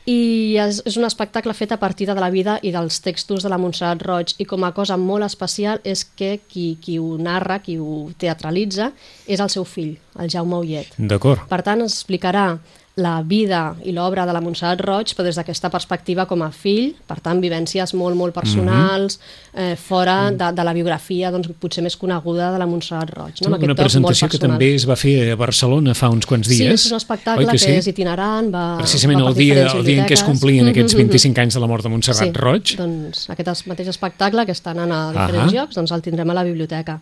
I 0.03 0.57
és, 0.59 0.81
és 0.83 0.97
un 0.99 1.07
espectacle 1.07 1.55
fet 1.55 1.71
a 1.71 1.79
partir 1.79 2.09
de 2.09 2.15
la 2.19 2.31
vida 2.35 2.57
i 2.67 2.73
dels 2.75 2.97
textos 3.05 3.45
de 3.45 3.51
la 3.53 3.59
Montserrat 3.63 4.03
Roig 4.03 4.33
i 4.43 4.47
com 4.51 4.65
a 4.67 4.73
cosa 4.75 4.97
molt 4.99 5.23
especial 5.23 5.79
és 5.87 6.03
que 6.03 6.41
qui, 6.51 6.73
qui 6.83 6.97
ho 6.99 7.15
narra, 7.23 7.61
qui 7.63 7.77
ho 7.79 8.09
teatralitza, 8.19 8.91
és 9.31 9.39
el 9.39 9.51
seu 9.55 9.63
fill, 9.63 9.95
el 10.19 10.33
Jaume 10.33 10.59
Ullet. 10.59 10.97
D'acord. 10.99 11.47
Per 11.47 11.61
tant, 11.63 11.85
ens 11.87 12.01
explicarà 12.01 12.49
la 12.97 13.23
vida 13.25 13.75
i 13.89 13.93
l'obra 13.97 14.27
de 14.29 14.33
la 14.37 14.41
Montserrat 14.45 14.81
Roig, 14.85 15.15
però 15.17 15.25
des 15.25 15.37
d'aquesta 15.39 15.71
perspectiva 15.73 16.27
com 16.29 16.43
a 16.45 16.51
fill, 16.53 16.91
per 17.09 17.21
tant, 17.25 17.39
vivències 17.41 17.95
molt, 17.97 18.15
molt 18.21 18.35
personals, 18.37 19.19
eh, 19.55 19.77
fora 19.81 20.31
de, 20.31 20.51
de 20.53 20.65
la 20.67 20.75
biografia 20.77 21.31
doncs, 21.33 21.49
potser 21.59 21.81
més 21.83 21.97
coneguda 21.97 22.51
de 22.53 22.59
la 22.61 22.67
Montserrat 22.69 23.09
Roig. 23.17 23.41
No? 23.47 23.55
Amb 23.55 23.65
Una 23.65 23.75
presentació 23.79 24.29
que 24.29 24.37
també 24.43 24.75
es 24.75 24.85
va 24.85 24.97
fer 25.01 25.31
a 25.33 25.37
Barcelona 25.41 25.95
fa 25.97 26.11
uns 26.13 26.29
quants 26.29 26.47
dies. 26.53 26.59
Sí, 26.61 26.69
és 26.69 26.93
un 26.93 26.99
espectacle 26.99 27.47
que, 27.49 27.59
sí? 27.59 27.71
és 27.81 27.89
itinerant, 27.89 28.53
va, 28.53 28.67
Precisament 28.83 29.23
va 29.25 29.31
el 29.33 29.41
dia, 29.41 29.65
el 29.73 29.85
dia 29.89 30.03
en 30.03 30.11
què 30.11 30.19
es 30.19 30.23
complien 30.29 30.69
aquests 30.69 30.93
Mhm, 30.93 31.01
mhm. 31.01 31.09
25 31.17 31.41
anys 31.47 31.55
de 31.55 31.61
la 31.65 31.67
mort 31.73 31.83
de 31.83 31.89
Montserrat 31.89 32.37
Roig. 32.37 32.77
Doncs 32.77 33.31
aquest 33.31 33.49
es- 33.49 33.67
mateix 33.73 33.89
espectacle 33.89 34.45
que 34.45 34.53
està 34.53 34.73
anant 34.77 34.93
a 34.93 35.01
diferents 35.13 35.49
Ahà. 35.49 35.57
llocs, 35.63 35.75
doncs 35.81 35.91
el 35.97 36.03
tindrem 36.03 36.29
a 36.29 36.35
la 36.35 36.45
biblioteca. 36.45 37.01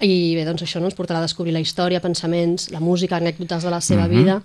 I 0.00 0.34
bé, 0.34 0.44
doncs 0.44 0.62
això 0.66 0.80
no 0.80 0.86
ens 0.90 0.96
portarà 0.98 1.18
a 1.18 1.22
descobrir 1.28 1.52
la 1.52 1.60
història, 1.60 2.00
pensaments, 2.00 2.72
la 2.72 2.80
música, 2.80 3.16
anècdotes 3.22 3.62
de 3.62 3.70
la 3.70 3.80
seva 3.80 4.08
Mhm. 4.08 4.10
vida 4.10 4.42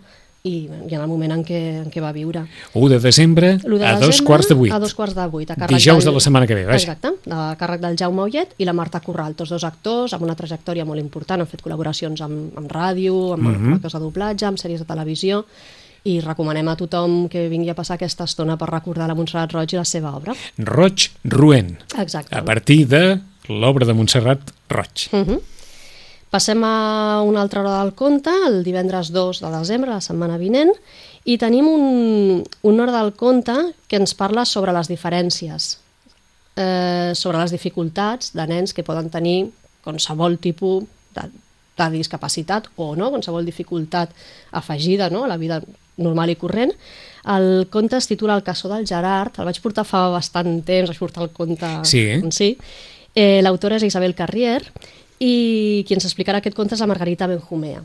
i, 0.48 0.70
i 0.90 0.96
en 0.96 1.02
el 1.02 1.08
moment 1.12 1.34
en 1.36 1.44
què, 1.46 1.60
en 1.84 1.92
què 1.92 2.02
va 2.04 2.14
viure. 2.16 2.46
1 2.74 2.90
de 2.94 3.00
desembre 3.04 3.54
L'1 3.58 3.78
de 3.78 3.86
a 3.86 3.94
dos 4.00 4.08
desembre, 4.08 4.26
quarts 4.32 4.48
de 4.50 4.56
vuit. 4.56 4.74
A 4.74 4.80
dos 4.80 4.94
quarts 4.98 5.16
de 5.16 5.28
vuit. 5.28 5.52
A 5.52 5.68
Dijous 5.68 6.06
de 6.08 6.12
la 6.16 6.24
setmana 6.24 6.48
que 6.48 6.56
ve, 6.56 6.66
vaja. 6.66 6.80
Exacte, 6.96 7.14
a 7.30 7.56
càrrec 7.60 7.82
del 7.84 7.98
Jaume 8.00 8.24
Ullet 8.24 8.54
i 8.58 8.66
la 8.66 8.74
Marta 8.74 9.02
Corral, 9.04 9.36
tots 9.36 9.52
dos 9.54 9.64
actors 9.68 10.14
amb 10.16 10.24
una 10.24 10.36
trajectòria 10.40 10.86
molt 10.86 11.02
important, 11.04 11.42
han 11.42 11.48
fet 11.52 11.62
col·laboracions 11.66 12.22
amb, 12.24 12.56
amb 12.58 12.72
ràdio, 12.72 13.34
amb, 13.34 13.44
Mhm. 13.48 13.74
amb 13.74 13.82
coses 13.84 14.00
de 14.00 14.06
doblatge, 14.06 14.46
amb 14.46 14.58
sèries 14.58 14.80
de 14.80 14.86
televisió, 14.86 15.46
i 16.08 16.20
recomanem 16.22 16.68
a 16.70 16.76
tothom 16.80 17.28
que 17.28 17.50
vingui 17.50 17.70
a 17.70 17.76
passar 17.76 17.96
aquesta 17.96 18.24
estona 18.24 18.56
per 18.58 18.70
recordar 18.70 19.08
la 19.10 19.16
Montserrat 19.16 19.52
Roig 19.52 19.74
i 19.74 19.76
la 19.76 19.86
seva 19.86 20.16
obra. 20.16 20.34
Roig 20.58 21.10
Ruent, 21.26 21.78
Exacte. 21.98 22.36
a 22.36 22.44
partir 22.46 22.88
de 22.88 23.20
l'obra 23.50 23.86
de 23.86 23.94
Montserrat 23.94 24.40
Roig. 24.70 25.10
Uh 25.12 25.20
-huh. 25.26 25.42
Passem 26.30 26.60
a 26.68 27.22
una 27.24 27.42
altra 27.42 27.62
hora 27.62 27.78
del 27.84 27.94
conte, 27.96 28.32
el 28.48 28.60
divendres 28.66 29.14
2 29.16 29.40
de 29.46 29.52
desembre, 29.54 29.94
la 29.94 30.02
setmana 30.04 30.36
vinent, 30.38 30.74
i 31.28 31.38
tenim 31.40 31.68
un, 31.72 32.44
una 32.68 32.84
hora 32.84 32.98
del 33.02 33.14
conte 33.16 33.56
que 33.88 33.96
ens 34.00 34.14
parla 34.16 34.44
sobre 34.46 34.74
les 34.76 34.90
diferències, 34.92 35.78
eh, 36.60 37.14
sobre 37.16 37.40
les 37.40 37.52
dificultats 37.56 38.34
de 38.36 38.46
nens 38.48 38.74
que 38.76 38.84
poden 38.84 39.10
tenir 39.14 39.50
qualsevol 39.86 40.36
tipus 40.44 40.84
de, 41.16 41.30
de 41.80 41.88
discapacitat 41.96 42.68
o 42.76 42.94
no, 43.00 43.08
qualsevol 43.16 43.48
dificultat 43.48 44.12
afegida 44.52 45.08
no, 45.10 45.24
a 45.24 45.32
la 45.32 45.40
vida 45.40 45.62
normal 45.98 46.30
i 46.30 46.36
corrent. 46.36 46.76
El 47.28 47.68
conte 47.72 47.98
es 47.98 48.08
titula 48.08 48.36
El 48.36 48.44
caçó 48.44 48.68
del 48.72 48.86
Gerard, 48.88 49.40
el 49.40 49.48
vaig 49.48 49.64
portar 49.64 49.88
fa 49.88 50.10
bastant 50.14 50.60
temps, 50.68 50.92
vaig 50.92 51.00
portar 51.00 51.24
el 51.24 51.32
conte 51.36 51.72
Sí. 51.88 52.04
en 52.20 52.32
si. 52.36 52.52
Eh, 53.18 53.40
L'autora 53.42 53.80
és 53.80 53.84
Isabel 53.88 54.14
Carrier 54.14 54.60
i 55.20 55.84
qui 55.88 55.98
ens 55.98 56.06
explicarà 56.06 56.42
aquest 56.42 56.56
conte 56.58 56.76
és 56.76 56.84
la 56.84 56.90
Margarita 56.90 57.28
Benjumea. 57.30 57.84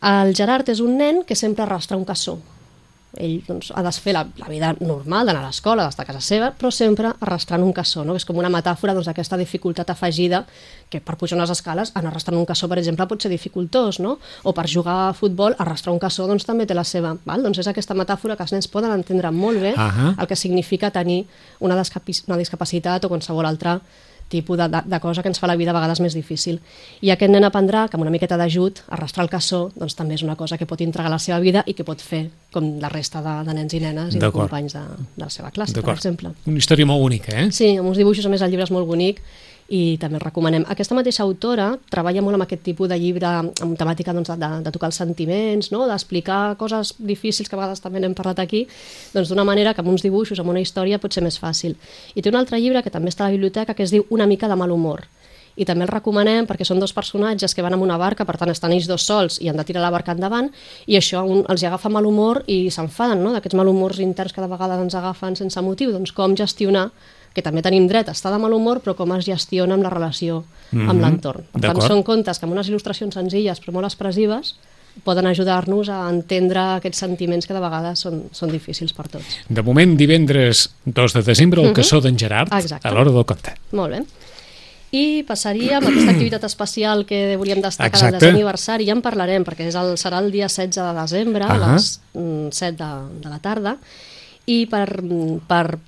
El 0.00 0.32
Gerard 0.36 0.68
és 0.72 0.80
un 0.80 0.96
nen 0.96 1.24
que 1.28 1.36
sempre 1.36 1.66
arrastra 1.66 1.98
un 1.98 2.06
cassó. 2.08 2.38
Ell 3.18 3.40
doncs, 3.42 3.72
ha 3.74 3.82
de 3.82 3.90
fer 3.90 4.12
la, 4.14 4.22
la 4.38 4.46
vida 4.46 4.68
normal, 4.78 5.26
d'anar 5.26 5.40
a 5.42 5.48
l'escola, 5.48 5.82
d'estar 5.82 6.04
a 6.04 6.08
casa 6.12 6.20
seva, 6.22 6.52
però 6.54 6.70
sempre 6.70 7.10
arrastrant 7.10 7.64
un 7.66 7.72
cassó, 7.74 8.04
no? 8.06 8.14
que 8.14 8.22
és 8.22 8.26
com 8.28 8.38
una 8.38 8.52
metàfora 8.54 8.94
doncs, 8.94 9.08
d'aquesta 9.10 9.34
dificultat 9.40 9.90
afegida 9.90 10.44
que 10.88 11.00
per 11.02 11.16
pujar 11.18 11.34
unes 11.40 11.50
escales, 11.50 11.90
anar 11.98 12.12
arrastrant 12.12 12.38
un 12.38 12.46
cassó, 12.46 12.68
per 12.70 12.78
exemple, 12.78 13.08
pot 13.10 13.26
ser 13.26 13.32
dificultós, 13.32 13.98
no? 13.98 14.20
o 14.46 14.54
per 14.54 14.68
jugar 14.70 15.08
a 15.08 15.16
futbol, 15.18 15.56
arrastrar 15.58 15.92
un 15.92 15.98
cassó 15.98 16.28
doncs, 16.30 16.46
també 16.46 16.68
té 16.70 16.76
la 16.78 16.86
seva. 16.86 17.16
Val? 17.26 17.42
Doncs 17.42 17.58
és 17.64 17.70
aquesta 17.72 17.98
metàfora 17.98 18.38
que 18.38 18.46
els 18.46 18.54
nens 18.54 18.70
poden 18.70 18.94
entendre 18.94 19.34
molt 19.34 19.58
bé 19.58 19.74
Ahà. 19.74 20.14
el 20.14 20.30
que 20.30 20.38
significa 20.38 20.92
tenir 20.94 21.24
una, 21.58 21.74
una 21.74 22.38
discapacitat 22.38 23.04
o 23.04 23.10
qualsevol 23.10 23.50
altre 23.50 23.80
tipus 24.30 24.58
de, 24.58 24.68
de, 24.70 24.82
de 24.86 25.00
cosa 25.02 25.22
que 25.22 25.28
ens 25.28 25.40
fa 25.42 25.50
la 25.50 25.56
vida 25.58 25.74
a 25.74 25.76
vegades 25.76 26.00
més 26.00 26.14
difícil. 26.16 26.60
I 27.04 27.12
aquest 27.12 27.32
nen 27.32 27.44
aprendrà 27.46 27.86
que 27.88 27.98
amb 27.98 28.06
una 28.06 28.14
miqueta 28.14 28.38
d'ajut, 28.40 28.84
arrastrar 28.94 29.26
el 29.26 29.32
cassó, 29.32 29.66
doncs 29.76 29.98
també 29.98 30.16
és 30.16 30.24
una 30.26 30.38
cosa 30.38 30.58
que 30.58 30.68
pot 30.70 30.80
entregar 30.80 31.10
a 31.10 31.16
la 31.16 31.20
seva 31.22 31.40
vida 31.42 31.64
i 31.66 31.74
que 31.74 31.86
pot 31.86 32.00
fer 32.00 32.24
com 32.54 32.72
la 32.82 32.90
resta 32.92 33.22
de, 33.24 33.36
de 33.46 33.58
nens 33.58 33.76
i 33.76 33.82
nenes 33.82 34.16
i 34.16 34.22
de 34.22 34.32
companys 34.34 34.78
de, 34.78 34.86
de 35.18 35.26
la 35.26 35.30
seva 35.30 35.52
classe, 35.54 35.76
per 35.82 35.96
exemple. 35.96 36.32
Una 36.46 36.62
història 36.62 36.88
molt 36.88 37.04
única, 37.10 37.36
eh? 37.36 37.50
Sí, 37.54 37.74
amb 37.76 37.90
uns 37.92 38.00
dibuixos, 38.00 38.26
a 38.26 38.32
més 38.32 38.42
el 38.46 38.54
llibre 38.54 38.68
és 38.68 38.74
molt 38.74 38.88
bonic 38.88 39.22
i 39.70 39.96
també 40.02 40.18
el 40.18 40.24
recomanem. 40.24 40.64
Aquesta 40.72 40.96
mateixa 40.98 41.22
autora 41.22 41.68
treballa 41.94 42.24
molt 42.26 42.34
amb 42.34 42.44
aquest 42.44 42.64
tipus 42.66 42.90
de 42.90 42.98
llibre 42.98 43.28
amb 43.30 43.76
temàtica 43.78 44.14
doncs, 44.16 44.32
de, 44.34 44.48
de 44.66 44.72
tocar 44.74 44.90
els 44.90 44.98
sentiments, 44.98 45.70
no? 45.70 45.84
d'explicar 45.86 46.56
coses 46.58 46.96
difícils 46.98 47.48
que 47.48 47.54
a 47.54 47.60
vegades 47.60 47.82
també 47.84 48.02
n'hem 48.02 48.16
parlat 48.18 48.42
aquí, 48.42 48.64
doncs 49.14 49.30
d'una 49.30 49.46
manera 49.46 49.72
que 49.74 49.84
amb 49.84 49.92
uns 49.92 50.02
dibuixos, 50.02 50.42
amb 50.42 50.50
una 50.50 50.62
història, 50.64 50.98
pot 50.98 51.14
ser 51.14 51.22
més 51.22 51.38
fàcil. 51.38 51.78
I 52.18 52.22
té 52.22 52.34
un 52.34 52.40
altre 52.40 52.58
llibre 52.58 52.82
que 52.82 52.90
també 52.90 53.14
està 53.14 53.24
a 53.24 53.30
la 53.30 53.36
biblioteca 53.38 53.76
que 53.78 53.86
es 53.86 53.94
diu 53.94 54.04
Una 54.10 54.26
mica 54.26 54.48
de 54.48 54.56
mal 54.58 54.72
humor 54.74 55.06
i 55.56 55.66
també 55.68 55.84
el 55.84 55.90
recomanem 55.90 56.46
perquè 56.48 56.64
són 56.66 56.80
dos 56.80 56.94
personatges 56.96 57.54
que 57.54 57.62
van 57.62 57.74
amb 57.76 57.84
una 57.84 57.98
barca, 58.00 58.24
per 58.24 58.36
tant 58.40 58.50
estan 58.52 58.72
ells 58.74 58.88
dos 58.88 59.04
sols 59.06 59.38
i 59.42 59.50
han 59.50 59.58
de 59.58 59.64
tirar 59.66 59.82
la 59.84 59.92
barca 59.92 60.14
endavant 60.16 60.50
i 60.86 60.96
això 60.98 61.22
un, 61.26 61.44
els 61.50 61.64
agafa 61.66 61.90
mal 61.92 62.06
humor 62.08 62.42
i 62.46 62.62
s'enfaden 62.72 63.22
no? 63.22 63.34
d'aquests 63.34 63.58
malhumors 63.58 64.00
interns 64.02 64.34
que 64.34 64.42
de 64.42 64.50
vegades 64.50 64.80
ens 64.80 64.98
agafen 64.98 65.36
sense 65.36 65.62
motiu, 65.62 65.92
doncs 65.92 66.14
com 66.16 66.36
gestionar 66.38 66.88
que 67.34 67.42
també 67.42 67.62
tenim 67.62 67.86
dret 67.88 68.08
a 68.08 68.12
estar 68.12 68.32
de 68.32 68.38
mal 68.38 68.52
humor, 68.52 68.80
però 68.82 68.96
com 68.96 69.12
es 69.16 69.24
gestiona 69.24 69.74
amb 69.74 69.82
la 69.84 69.90
relació 69.90 70.44
amb 70.72 70.92
Mhm. 70.92 71.00
l'entorn. 71.00 71.44
Per 71.52 71.60
tant, 71.60 71.80
són 71.82 72.02
contes 72.02 72.38
que 72.38 72.46
amb 72.46 72.52
unes 72.54 72.68
il·lustracions 72.68 73.14
senzilles 73.14 73.60
però 73.60 73.72
molt 73.72 73.86
expressives 73.86 74.56
poden 75.04 75.26
ajudar-nos 75.26 75.88
a 75.88 76.08
entendre 76.10 76.58
aquests 76.76 76.98
sentiments 76.98 77.46
que 77.46 77.54
de 77.54 77.60
vegades 77.60 78.00
són, 78.00 78.24
són 78.32 78.50
difícils 78.50 78.92
per 78.92 79.06
tots. 79.08 79.38
De 79.48 79.62
moment, 79.62 79.96
divendres 79.96 80.70
2 80.84 81.12
de 81.14 81.22
desembre, 81.22 81.62
el 81.62 81.72
caçó 81.72 82.00
d'en 82.00 82.18
Gerard, 82.18 82.52
Exacte. 82.52 82.88
a 82.88 82.90
l'hora 82.92 83.10
del 83.12 83.24
conte. 83.24 83.54
Molt 83.72 83.92
bé. 83.92 84.02
I 84.92 85.22
passaríem 85.22 85.84
a 85.84 85.88
aquesta 85.88 86.10
activitat 86.10 86.42
especial 86.44 87.06
que 87.06 87.36
volíem 87.38 87.60
destacar 87.62 87.92
del 87.92 88.08
Exacte. 88.08 88.26
desè 88.26 88.34
aniversari, 88.34 88.86
ja 88.86 88.92
en 88.92 89.02
parlarem, 89.02 89.44
perquè 89.46 89.68
és 89.68 89.76
el, 89.78 89.94
serà 89.96 90.18
el 90.18 90.32
dia 90.32 90.48
16 90.48 90.74
de 90.82 91.00
desembre, 91.00 91.44
a 91.44 91.54
Ahà. 91.54 91.72
les 91.76 92.00
mm, 92.12 92.48
7 92.50 92.76
de, 92.76 93.20
de 93.22 93.28
la 93.30 93.38
tarda, 93.38 93.76
i 94.46 94.66
per, 94.66 95.00
mm, 95.00 95.46
per, 95.46 95.78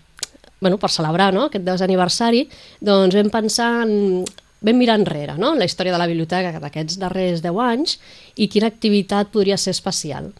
bueno, 0.62 0.78
per 0.78 0.92
celebrar 0.94 1.32
no, 1.34 1.48
aquest 1.50 1.66
desè 1.66 1.84
aniversari, 1.84 2.46
doncs 2.80 3.16
vam 3.18 3.28
pensar 3.34 3.70
en, 3.82 4.22
vam 4.62 4.78
mirar 4.78 4.94
enrere, 5.00 5.34
no? 5.38 5.56
la 5.58 5.66
història 5.66 5.92
de 5.92 5.98
la 5.98 6.06
biblioteca 6.06 6.54
d'aquests 6.62 7.00
darrers 7.02 7.42
10 7.42 7.58
anys 7.66 7.96
i 8.38 8.46
quina 8.48 8.70
activitat 8.70 9.32
podria 9.34 9.58
ser 9.58 9.74
especial. 9.74 10.30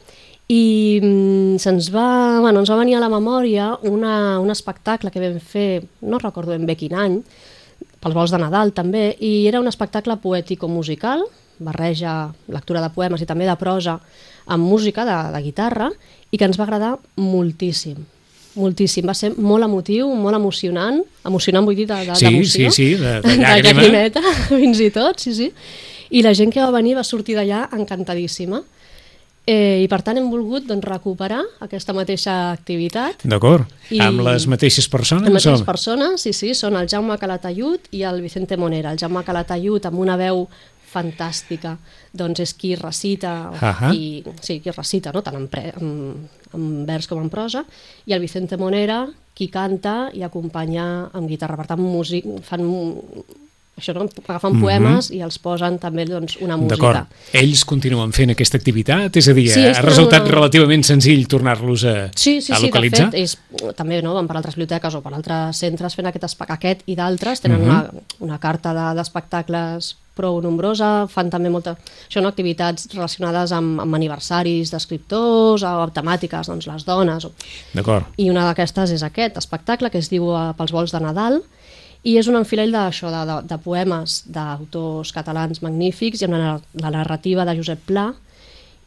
I 0.47 1.00
mm, 1.02 1.59
se'ns 1.62 1.91
va, 1.95 2.38
bueno, 2.45 2.62
ens 2.62 2.71
va 2.71 2.79
venir 2.79 2.97
a 2.99 3.02
la 3.02 3.11
memòria 3.11 3.73
una, 3.88 4.38
un 4.38 4.55
espectacle 4.55 5.11
que 5.11 5.23
vam 5.23 5.43
fer, 5.43 5.83
no 6.07 6.23
recordo 6.23 6.55
ben 6.55 6.71
bé 6.71 6.79
quin 6.79 6.95
any, 6.95 7.19
pels 8.02 8.14
vols 8.14 8.31
de 8.31 8.38
Nadal 8.38 8.71
també, 8.79 9.09
i 9.19 9.49
era 9.50 9.61
un 9.62 9.71
espectacle 9.71 10.21
poètico-musical, 10.23 11.26
barreja 11.62 12.31
lectura 12.50 12.83
de 12.83 12.95
poemes 12.95 13.23
i 13.23 13.26
també 13.26 13.47
de 13.50 13.59
prosa 13.59 13.99
amb 14.47 14.67
música 14.67 15.02
de, 15.07 15.19
de 15.35 15.45
guitarra 15.50 15.91
i 16.31 16.38
que 16.38 16.47
ens 16.47 16.59
va 16.59 16.67
agradar 16.67 16.97
moltíssim 17.19 18.02
moltíssim, 18.55 19.07
va 19.09 19.15
ser 19.15 19.33
molt 19.39 19.65
emotiu, 19.65 20.09
molt 20.15 20.37
emocionant, 20.37 21.01
emocionant 21.25 21.65
vull 21.65 21.77
dir 21.77 21.87
d'emoció. 21.87 22.29
Sí, 22.29 22.45
sí, 22.45 22.71
sí, 22.71 22.89
de, 23.01 23.21
de 23.25 23.37
llàgrima. 23.41 23.57
de 23.57 23.63
llagrimeta, 23.73 24.23
fins 24.49 24.81
i 24.81 24.91
tot, 24.95 25.19
sí, 25.21 25.35
sí. 25.35 25.51
I 26.13 26.21
la 26.23 26.35
gent 26.37 26.53
que 26.53 26.61
va 26.61 26.71
venir 26.75 26.97
va 26.99 27.05
sortir 27.05 27.35
d'allà 27.39 27.69
encantadíssima. 27.73 28.61
Eh, 29.45 29.81
I 29.83 29.89
per 29.91 30.03
tant 30.07 30.19
hem 30.21 30.29
volgut 30.31 30.69
doncs, 30.69 30.85
recuperar 30.87 31.41
aquesta 31.65 31.91
mateixa 31.97 32.53
activitat. 32.53 33.25
D'acord, 33.27 33.65
I- 33.91 33.99
amb 34.05 34.21
les 34.23 34.45
mateixes 34.47 34.87
persones? 34.89 35.25
Les 35.27 35.33
mateixes 35.35 35.65
o- 35.65 35.67
persones, 35.67 36.21
sí, 36.23 36.33
sí, 36.33 36.53
són 36.55 36.77
el 36.79 36.87
Jaume 36.87 37.17
Calatayud 37.19 37.89
i 37.91 38.05
el 38.07 38.21
Vicente 38.23 38.57
Monera. 38.57 38.93
El 38.93 38.99
Jaume 39.03 39.25
Calatayud 39.27 39.89
amb 39.91 39.99
una 39.99 40.15
veu 40.21 40.45
fantàstica, 40.93 41.77
doncs 42.13 42.41
és 42.45 42.53
qui 42.55 42.75
recita, 42.77 43.33
Ahà. 43.59 43.91
i, 43.97 44.23
sí, 44.45 44.61
qui 44.61 44.71
recita, 44.71 45.11
no? 45.15 45.23
tant 45.25 45.39
en, 45.41 45.49
pre, 45.49 45.73
en, 45.81 46.29
en 46.55 46.87
vers 46.87 47.07
com 47.09 47.21
en 47.23 47.31
prosa, 47.31 47.65
i 48.07 48.13
el 48.13 48.21
Vicente 48.21 48.57
Monera, 48.57 49.07
qui 49.35 49.49
canta 49.49 50.11
i 50.13 50.23
acompanya 50.23 51.09
amb 51.13 51.29
guitarra. 51.29 51.57
Per 51.57 51.67
tant, 51.67 51.81
músic, 51.81 52.27
fan 52.45 52.67
això, 53.79 53.95
no? 53.97 54.05
agafen 54.29 54.59
poemes 54.61 55.09
i 55.17 55.23
els 55.25 55.39
posen 55.41 55.79
també 55.81 56.05
doncs, 56.05 56.37
una 56.45 56.59
música. 56.61 56.77
D'acord. 56.77 57.15
Ells 57.41 57.63
continuen 57.65 58.13
fent 58.13 58.35
aquesta 58.35 58.59
activitat? 58.61 59.17
És 59.17 59.29
a 59.29 59.33
dir, 59.33 59.47
Sí, 59.49 59.65
ha 59.65 59.81
resultat 59.81 60.27
una- 60.27 60.35
relativament 60.35 60.85
senzill 60.85 61.27
tornar-los 61.27 61.85
a, 61.89 62.11
Sí, 62.15 62.43
sí, 62.43 62.53
a 62.53 62.57
sí, 62.57 62.63
de 62.63 62.69
localitzar? 62.69 63.11
fet, 63.11 63.21
és, 63.23 63.39
també 63.75 64.03
no, 64.03 64.13
van 64.15 64.29
per 64.29 64.37
altres 64.37 64.55
biblioteques 64.57 64.95
o 64.95 65.01
per 65.01 65.15
altres 65.15 65.57
centres 65.57 65.95
fent 65.97 66.07
aquest, 66.07 66.37
aquest 66.49 66.83
i 66.87 66.95
d'altres, 66.95 67.41
tenen 67.41 67.61
Mhm. 67.63 67.65
una, 67.67 67.91
una 68.21 68.39
carta 68.39 68.75
de- 68.75 68.95
d'espectacles 69.01 69.97
prou 70.14 70.40
nombrosa, 70.45 71.07
fan 71.09 71.31
també 71.33 71.49
molta, 71.49 71.76
no, 72.16 72.28
activitats 72.28 72.88
relacionades 72.92 73.52
amb, 73.57 73.81
amb 73.81 73.95
aniversaris 73.97 74.71
d'escriptors 74.71 75.62
o 75.64 75.87
temàtiques, 75.95 76.47
doncs 76.50 76.66
les 76.69 76.85
dones, 76.85 77.25
o, 77.25 77.33
D'acord. 77.73 78.04
i 78.21 78.28
una 78.31 78.45
d'aquestes 78.49 78.92
és 78.92 79.02
aquest 79.02 79.37
espectacle 79.40 79.90
que 79.90 79.99
es 79.99 80.11
diu 80.12 80.28
eh, 80.37 80.52
Pels 80.59 80.73
vols 80.73 80.92
de 80.92 81.00
Nadal 81.00 81.40
i 82.04 82.16
és 82.19 82.26
un 82.28 82.37
enfilell 82.37 82.73
d'això, 82.75 83.09
de, 83.14 83.23
de, 83.28 83.37
de 83.49 83.59
poemes 83.62 84.25
d'autors 84.26 85.12
catalans 85.14 85.62
magnífics 85.62 86.21
i 86.21 86.26
amb 86.26 86.35
la, 86.35 86.57
la 86.83 86.90
narrativa 86.90 87.45
de 87.49 87.57
Josep 87.57 87.85
Pla 87.87 88.11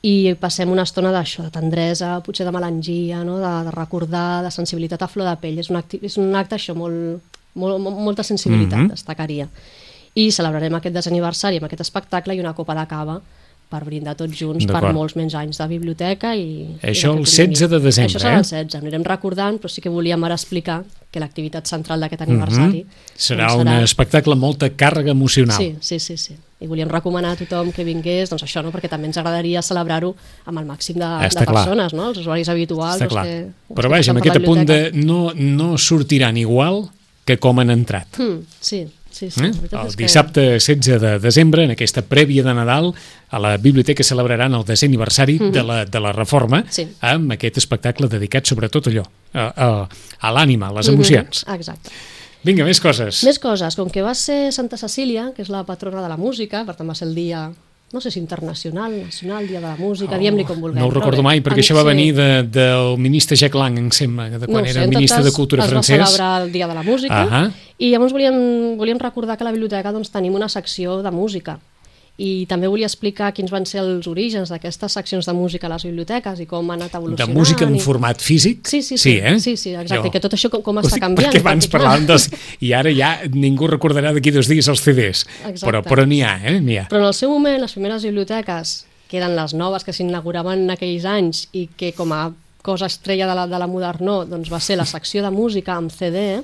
i 0.05 0.35
passem 0.37 0.69
una 0.69 0.83
estona 0.85 1.09
d'això, 1.15 1.47
de 1.47 1.49
tendresa, 1.49 2.19
potser 2.21 2.45
de 2.45 2.51
melangia, 2.53 3.23
no? 3.25 3.39
de, 3.41 3.53
de 3.65 3.71
recordar, 3.73 4.43
de 4.45 4.51
sensibilitat 4.53 5.01
a 5.01 5.07
flor 5.09 5.25
de 5.25 5.33
pell. 5.41 5.57
És 5.63 5.71
un, 5.71 5.79
acti 5.79 5.97
és 6.05 6.19
un 6.21 6.35
acte 6.37 6.59
això 6.59 6.75
molt, 6.77 7.23
molt, 7.57 7.79
molt, 7.81 7.97
molta 7.97 8.21
sensibilitat, 8.27 8.83
Mhm. 8.83 8.91
destacaria. 8.93 9.47
I 10.15 10.29
celebrarem 10.31 10.77
aquest 10.77 10.95
desaniversari 10.95 11.59
amb 11.59 11.67
aquest 11.67 11.83
espectacle 11.83 12.35
i 12.35 12.39
una 12.43 12.55
copa 12.55 12.75
de 12.77 12.85
cava 12.87 13.19
per 13.69 13.81
brindar 13.83 14.13
tots 14.17 14.37
junts 14.37 14.67
per 14.69 14.91
molts 14.93 15.15
menys 15.17 15.33
anys 15.37 15.57
de 15.59 15.67
biblioteca 15.69 16.35
i... 16.37 16.77
Això 16.85 17.15
i 17.15 17.17
el 17.17 17.23
d'aquest 17.25 17.55
16 17.57 17.71
de 17.71 17.79
desembre, 17.81 18.11
Això 18.13 18.21
serà 18.21 18.35
eh? 18.35 18.43
el 18.43 18.45
16, 18.45 18.77
anirem 18.79 19.05
recordant, 19.07 19.57
però 19.61 19.71
sí 19.73 19.81
que 19.81 19.91
volíem 19.91 20.23
ara 20.27 20.37
explicar 20.37 20.83
que 21.11 21.21
l'activitat 21.23 21.67
central 21.71 22.03
d'aquest 22.03 22.25
aniversari... 22.27 22.83
Mhm. 22.83 23.03
Serà 23.27 23.49
doncs, 23.51 23.63
un 23.63 23.87
espectacle 23.87 24.35
amb 24.37 24.45
molta 24.45 24.69
càrrega 24.69 25.15
emocional. 25.15 25.57
Sí, 25.57 25.73
sí, 25.81 25.99
sí, 26.03 26.17
sí. 26.21 26.35
I 26.61 26.69
volíem 26.71 26.91
recomanar 26.91 27.33
a 27.35 27.39
tothom 27.39 27.71
que 27.75 27.83
vingués, 27.87 28.29
doncs 28.31 28.45
això, 28.45 28.61
no? 28.63 28.71
perquè 28.73 28.89
també 28.91 29.09
ens 29.09 29.17
agradaria 29.19 29.63
celebrar-ho 29.65 30.13
amb 30.45 30.61
el 30.61 30.67
màxim 30.69 30.99
de, 31.01 31.09
Està 31.27 31.43
de 31.43 31.49
clar. 31.49 31.63
persones, 31.65 31.95
no? 31.97 32.11
els 32.11 32.21
usuaris 32.21 32.51
habituals. 32.53 33.01
Està 33.01 33.09
els 33.09 33.15
clar. 33.15 33.25
Que, 33.25 33.73
Però 33.79 33.91
vaja, 33.91 34.13
amb 34.13 34.21
aquest 34.21 34.37
la 34.37 34.43
apunt 34.43 34.69
de 34.69 34.79
no, 34.99 35.21
no 35.35 35.73
sortiran 35.81 36.37
igual 36.37 36.85
que 37.25 37.39
com 37.41 37.59
han 37.59 37.73
entrat. 37.73 38.21
Mm, 38.21 38.45
sí, 38.61 38.85
sí, 39.15 39.29
sí. 39.31 39.43
Eh? 39.45 39.51
El 39.71 39.95
dissabte 39.97 40.43
16 40.59 40.99
de 41.01 41.11
desembre, 41.23 41.63
en 41.63 41.71
aquesta 41.73 42.03
prèvia 42.03 42.43
de 42.43 42.53
Nadal, 42.53 42.91
a 43.29 43.39
la 43.39 43.55
biblioteca 43.57 44.03
celebraran 44.03 44.53
el 44.57 44.65
desè 44.67 44.89
aniversari 44.89 45.37
de, 45.39 45.63
la, 45.63 45.77
de 45.85 46.01
la 46.03 46.11
Reforma. 46.15 46.63
Sí. 46.69 46.87
amb 47.01 47.31
aquest 47.35 47.57
espectacle 47.63 48.09
dedicat 48.11 48.45
sobretot 48.47 48.91
allò, 48.91 49.05
a, 49.33 49.47
a, 49.47 49.69
a 50.19 50.35
l'ànima, 50.35 50.69
a 50.69 50.77
les 50.79 50.91
emocions. 50.91 51.45
Mhm, 51.47 51.55
Exacte. 51.55 51.95
Vinga, 52.45 52.65
més 52.67 52.77
coses. 52.83 53.23
Més 53.25 53.39
coses, 53.41 53.73
com 53.79 53.89
que 53.89 54.03
va 54.05 54.13
ser 54.13 54.51
Santa 54.53 54.77
Cecília, 54.77 55.31
que 55.33 55.41
és 55.41 55.49
la 55.49 55.63
patrona 55.65 56.03
de 56.03 56.09
la 56.11 56.17
música, 56.17 56.61
per 56.67 56.75
tant 56.77 56.91
va 56.91 56.93
ser 56.97 57.07
el 57.07 57.15
dia, 57.17 57.47
no 57.95 58.01
sé 58.03 58.11
si 58.11 58.19
internacional, 58.19 58.91
nacional, 59.07 59.47
dia 59.47 59.61
de 59.61 59.67
la 59.71 59.77
música, 59.79 60.17
diem-li 60.19 60.43
com 60.45 60.59
vulguem. 60.59 60.83
Oh, 60.83 60.85
No 60.85 60.91
ho 60.91 60.93
recordo 60.93 61.23
mai, 61.23 61.39
perquè 61.41 61.61
en- 61.63 61.65
això 61.65 61.75
va 61.77 61.81
sí. 61.85 61.87
venir 61.93 62.09
de, 62.13 62.27
del 62.43 62.97
ministre 62.99 63.37
Jacques 63.39 63.57
Lang, 63.57 63.79
em 63.79 63.89
sembla, 63.95 64.27
de 64.35 64.45
quan 64.45 64.61
no 64.61 64.65
sé, 64.67 64.75
era 64.75 64.83
tot 64.85 64.93
ministre 64.97 65.23
de 65.23 65.31
Cultura 65.31 65.63
es 65.63 65.69
francès. 65.71 65.99
va 65.99 66.05
celebrar 66.11 66.41
el 66.43 66.51
Dia 66.51 66.67
de 66.67 66.75
la 66.75 66.83
Música 66.83 67.21
Ahà. 67.23 67.51
i 67.79 67.89
llavors 67.91 68.11
volíem, 68.13 68.77
volíem 68.77 68.99
recordar 68.99 69.37
que 69.37 69.43
a 69.43 69.47
la 69.49 69.51
biblioteca 69.55 69.91
doncs, 69.95 70.11
tenim 70.11 70.35
una 70.35 70.49
secció 70.49 71.01
de 71.01 71.11
música 71.11 71.57
i 72.17 72.45
també 72.47 72.69
volia 72.71 72.87
explicar 72.87 73.33
quins 73.35 73.51
van 73.51 73.65
ser 73.67 73.81
els 73.81 74.05
orígens 74.07 74.47
d'aquestes 74.47 74.93
seccions 74.95 75.25
de 75.27 75.33
música 75.35 75.67
a 75.67 75.71
les 75.73 75.83
biblioteques 75.83 76.39
i 76.39 76.45
com 76.47 76.69
ha 76.71 76.77
anat 76.77 76.93
De 76.93 76.97
evolucionant. 77.01 77.33
música 77.35 77.65
en 77.67 77.75
i... 77.75 77.79
format 77.83 78.21
físic? 78.23 78.61
Sí, 78.67 78.81
sí, 78.81 78.95
sí, 78.97 79.03
sí, 79.03 79.15
eh? 79.19 79.33
sí, 79.39 79.57
sí, 79.57 79.73
exacte, 79.75 80.07
Jo- 80.07 80.11
que 80.13 80.21
tot 80.23 80.33
això 80.37 80.49
com, 80.53 80.61
com 80.63 80.79
està 80.79 80.99
canviant. 81.01 81.27
Perquè 81.33 81.41
abans 81.43 81.67
perquè, 81.67 81.73
parlàvem 81.75 82.05
dels... 82.07 82.29
I 82.63 82.71
ara 82.73 82.93
ja 82.95 83.09
ningú 83.33 83.67
recordarà 83.67 84.13
d'aquí 84.15 84.31
dos 84.31 84.47
dies 84.47 84.67
els 84.71 84.79
CDs. 84.85 85.25
Exacte. 85.43 85.65
Però, 85.65 85.83
però 85.83 86.05
n'hi 86.07 86.21
ha, 86.23 86.37
eh? 86.39 86.55
N'hi 86.63 86.77
ha. 86.79 86.87
Però 86.87 87.03
en 87.03 87.09
el 87.11 87.13
seu 87.17 87.29
moment, 87.35 87.59
les 87.59 87.75
primeres 87.75 88.07
biblioteques, 88.07 88.85
que 89.11 89.19
eren 89.19 89.35
les 89.35 89.53
noves 89.53 89.83
que 89.83 89.91
s'inauguraven 89.93 90.63
en 90.63 90.71
aquells 90.77 91.03
anys 91.05 91.49
i 91.51 91.67
que 91.75 91.91
com 91.93 92.15
a 92.15 92.29
cosa 92.65 92.87
estrella 92.87 93.27
de 93.27 93.35
la, 93.37 93.43
de 93.45 93.59
la 93.61 93.67
modernó 93.69 94.23
doncs 94.25 94.47
va 94.49 94.57
ser 94.63 94.79
la 94.79 94.87
secció 94.89 95.21
de 95.21 95.29
música 95.29 95.75
amb 95.75 95.91
CD, 95.93 96.39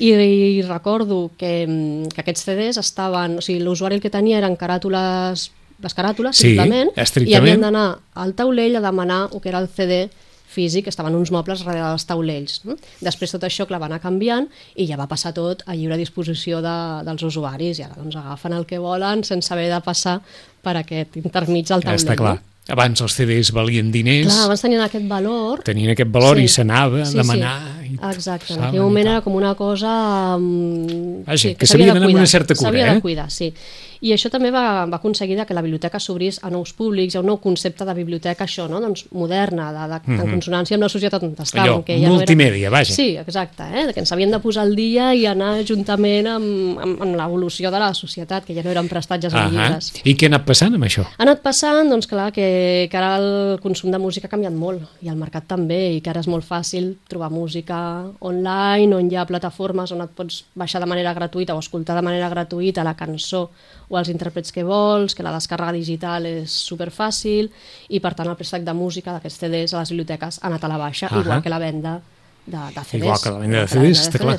i, 0.00 0.10
i 0.58 0.62
recordo 0.62 1.30
que, 1.38 1.66
mm, 1.68 2.08
que 2.14 2.22
aquests 2.24 2.44
CDs 2.48 2.78
estaven... 2.80 3.38
O 3.38 3.44
sigui, 3.44 3.60
l'usuari 3.60 3.96
el 3.98 4.02
que 4.02 4.10
tenia 4.10 4.38
eren 4.40 4.56
caràtules, 4.56 5.50
les 5.80 5.94
caràtules, 5.96 6.36
Sí, 6.36 6.54
simplement, 6.54 6.90
estrictament. 6.96 7.30
i 7.32 7.36
havien 7.38 7.60
d'anar 7.64 7.86
al 8.14 8.34
taulell 8.34 8.76
a 8.76 8.82
demanar 8.84 9.28
el 9.32 9.40
que 9.40 9.48
era 9.52 9.60
el 9.60 9.68
CD 9.68 10.08
físic, 10.50 10.88
estaven 10.90 11.14
uns 11.14 11.30
mobles 11.30 11.60
darrere 11.62 11.84
dels 11.92 12.04
taulells. 12.08 12.56
Després 13.00 13.30
tot 13.30 13.44
això, 13.46 13.68
clar, 13.70 13.78
va 13.78 13.86
anar 13.86 14.00
canviant 14.02 14.48
i 14.74 14.86
ja 14.88 14.96
va 14.98 15.06
passar 15.06 15.30
tot 15.36 15.62
a 15.70 15.76
lliure 15.78 15.96
disposició 16.00 16.58
de, 16.64 16.72
dels 17.06 17.22
usuaris 17.22 17.78
i 17.78 17.84
ara 17.86 17.94
doncs 17.94 18.16
agafen 18.18 18.56
el 18.58 18.66
que 18.66 18.80
volen 18.82 19.22
sense 19.22 19.52
haver 19.54 19.68
de 19.70 19.78
passar 19.84 20.16
per 20.60 20.74
aquest 20.80 21.20
intermig 21.22 21.68
del 21.70 21.84
taulell. 21.86 22.02
Està 22.02 22.16
clar. 22.18 22.34
No? 22.40 22.46
Abans 22.74 23.00
els 23.02 23.14
CDs 23.16 23.52
valien 23.54 23.88
diners, 23.94 24.26
Clar, 24.28 24.44
abans 24.48 24.60
tenien 24.62 24.82
aquest 24.84 25.06
valor 25.10 25.62
tenien 25.66 25.90
aquest 25.94 26.10
valor 26.12 26.36
Sí. 26.38 26.44
i 26.44 26.48
s'anava 26.48 27.00
a 27.02 27.06
Sí, 27.08 27.16
demanar. 27.16 27.54
sí. 27.62 27.79
I 27.90 27.98
Exacte, 28.14 28.54
en 28.54 28.64
aquell 28.68 28.82
moment 28.84 29.06
era 29.06 29.20
com 29.24 29.36
una 29.36 29.54
cosa... 29.58 30.38
mm, 30.38 31.24
Vaja, 31.26 31.54
que 31.54 31.66
s'havia 31.66 31.66
s'havia 31.66 31.86
de 31.86 31.94
d'anar 31.94 32.08
amb 32.08 32.12
cuidar, 32.14 32.24
una 32.24 32.34
certa 32.34 32.54
cura, 32.54 32.68
S'havia 32.68 32.90
eh? 32.90 32.94
de 32.94 33.06
cuidar, 33.06 33.30
sí. 33.30 33.52
I 34.00 34.14
això 34.14 34.30
també 34.32 34.48
va, 34.48 34.86
va 34.88 34.96
aconseguir 34.96 35.36
que 35.44 35.54
la 35.54 35.60
biblioteca 35.60 35.98
s'obrís 36.00 36.38
a 36.42 36.48
nous 36.50 36.72
públics, 36.72 37.16
a 37.16 37.20
un 37.20 37.26
nou 37.28 37.36
concepte 37.40 37.84
de 37.84 37.94
biblioteca, 37.94 38.46
això, 38.46 38.64
no? 38.68 38.80
doncs, 38.80 39.04
moderna, 39.12 39.68
de, 39.74 39.82
de, 39.92 40.14
en 40.16 40.30
consonància 40.30 40.78
amb 40.78 40.86
la 40.86 40.88
societat 40.92 41.26
on 41.26 41.34
estàvem. 41.34 41.60
Mhm. 41.60 41.66
Allò, 41.66 41.82
que 41.84 41.98
ja 41.98 42.06
no 42.08 42.14
era... 42.14 42.22
multimèdia, 42.22 42.70
vaja. 42.72 42.94
Sí, 42.96 43.10
exacte, 43.20 43.66
eh? 43.68 43.84
que 43.92 44.00
ens 44.00 44.12
havien 44.16 44.32
de 44.32 44.40
posar 44.40 44.64
al 44.64 44.72
dia 44.78 45.10
i 45.14 45.26
anar 45.28 45.50
juntament 45.68 46.30
amb, 46.32 46.80
amb, 46.80 47.02
amb 47.04 47.18
l'evolució 47.20 47.70
de 47.70 47.82
la 47.82 47.92
societat, 47.92 48.46
que 48.48 48.56
ja 48.56 48.64
no 48.64 48.72
eren 48.72 48.88
prestatges 48.88 49.36
en 49.36 49.42
Ahà. 49.42 49.50
llibres. 49.52 49.92
I 50.00 50.16
què 50.16 50.30
ha 50.30 50.32
anat 50.32 50.48
passant 50.48 50.80
amb 50.80 50.88
això? 50.88 51.04
Ha 51.04 51.22
anat 51.26 51.44
passant, 51.44 51.92
doncs 51.92 52.08
clar, 52.08 52.30
que, 52.32 52.88
que 52.88 53.00
ara 53.02 53.12
el 53.20 53.60
consum 53.60 53.92
de 53.92 54.00
música 54.00 54.30
ha 54.30 54.32
canviat 54.32 54.56
molt 54.56 55.04
i 55.04 55.12
el 55.12 55.20
mercat 55.20 55.44
també, 55.50 55.82
i 55.98 56.00
que 56.00 56.08
ara 56.14 56.24
és 56.24 56.30
molt 56.30 56.48
fàcil 56.48 56.94
trobar 57.10 57.28
música 57.34 57.79
online, 58.20 58.94
on 58.96 59.08
hi 59.10 59.16
ha 59.18 59.24
plataformes 59.28 59.92
on 59.94 60.02
et 60.04 60.12
pots 60.16 60.44
baixar 60.58 60.80
de 60.82 60.88
manera 60.90 61.12
gratuïta 61.16 61.54
o 61.56 61.60
escoltar 61.62 61.96
de 61.98 62.02
manera 62.06 62.28
gratuïta 62.32 62.84
la 62.86 62.94
cançó 62.98 63.46
o 63.88 63.98
els 63.98 64.08
intèrprets 64.12 64.52
que 64.54 64.64
vols, 64.64 65.14
que 65.14 65.22
la 65.26 65.32
descàrrega 65.34 65.72
digital 65.76 66.26
és 66.30 66.52
superfàcil 66.68 67.50
i 67.88 68.00
per 68.00 68.14
tant 68.14 68.28
el 68.30 68.36
préstec 68.38 68.64
de 68.66 68.74
música 68.74 69.12
d'aquests 69.16 69.40
CDs 69.44 69.74
a 69.74 69.80
les 69.82 69.90
biblioteques 69.94 70.38
ha 70.42 70.46
anat 70.50 70.64
a 70.64 70.68
la 70.72 70.78
baixa, 70.78 71.08
Ahà. 71.10 71.20
igual 71.24 71.42
que 71.42 71.50
la 71.52 71.58
venda 71.58 72.00
de, 72.46 72.56
de 72.56 72.84
CDs. 72.84 73.02
Igual 73.04 73.20
que 73.22 73.30
la 73.30 73.38
venda 73.44 73.60
de 73.60 73.68
CDs, 73.68 74.06
està 74.08 74.18
clar. 74.22 74.38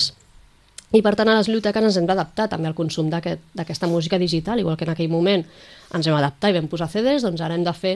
I 0.92 1.00
per 1.02 1.14
tant 1.16 1.30
a 1.32 1.38
les 1.38 1.48
biblioteques 1.48 1.86
ens 1.88 1.96
hem 2.02 2.08
d'adaptar 2.10 2.50
també 2.52 2.68
al 2.68 2.76
consum 2.76 3.08
d'aquest- 3.10 3.40
d'aquesta 3.56 3.88
música 3.88 4.18
digital, 4.20 4.60
igual 4.60 4.76
que 4.76 4.84
en 4.84 4.92
aquell 4.92 5.08
moment 5.10 5.46
ens 5.96 6.08
vam 6.08 6.18
adaptar 6.18 6.50
i 6.52 6.58
vam 6.58 6.68
posar 6.68 6.90
CDs, 6.92 7.24
doncs 7.24 7.40
ara 7.42 7.56
hem 7.56 7.64
de 7.64 7.72
fer 7.74 7.94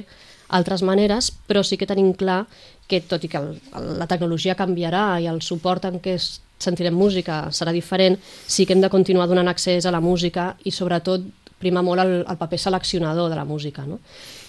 altres 0.49 0.81
maneres, 0.83 1.31
però 1.47 1.63
sí 1.63 1.77
que 1.77 1.87
tenim 1.87 2.13
clar 2.13 2.45
que 2.87 3.01
tot 3.01 3.23
i 3.23 3.27
que 3.27 3.37
el, 3.37 3.55
la 3.97 4.07
tecnologia 4.07 4.55
canviarà 4.55 5.19
i 5.21 5.27
el 5.27 5.41
suport 5.41 5.85
en 5.85 5.99
què 5.99 6.13
es 6.19 6.41
sentirem 6.59 6.93
música 6.95 7.47
serà 7.51 7.73
diferent, 7.73 8.17
sí 8.47 8.65
que 8.65 8.73
hem 8.73 8.81
de 8.81 8.89
continuar 8.89 9.27
donant 9.27 9.47
accés 9.51 9.85
a 9.85 9.91
la 9.91 9.99
música 9.99 10.55
i 10.63 10.71
sobretot 10.71 11.21
prima 11.59 11.81
molt 11.81 12.01
el, 12.03 12.13
el 12.27 12.37
paper 12.37 12.59
seleccionador 12.59 13.29
de 13.29 13.35
la 13.35 13.45
música. 13.45 13.85
No? 13.87 13.99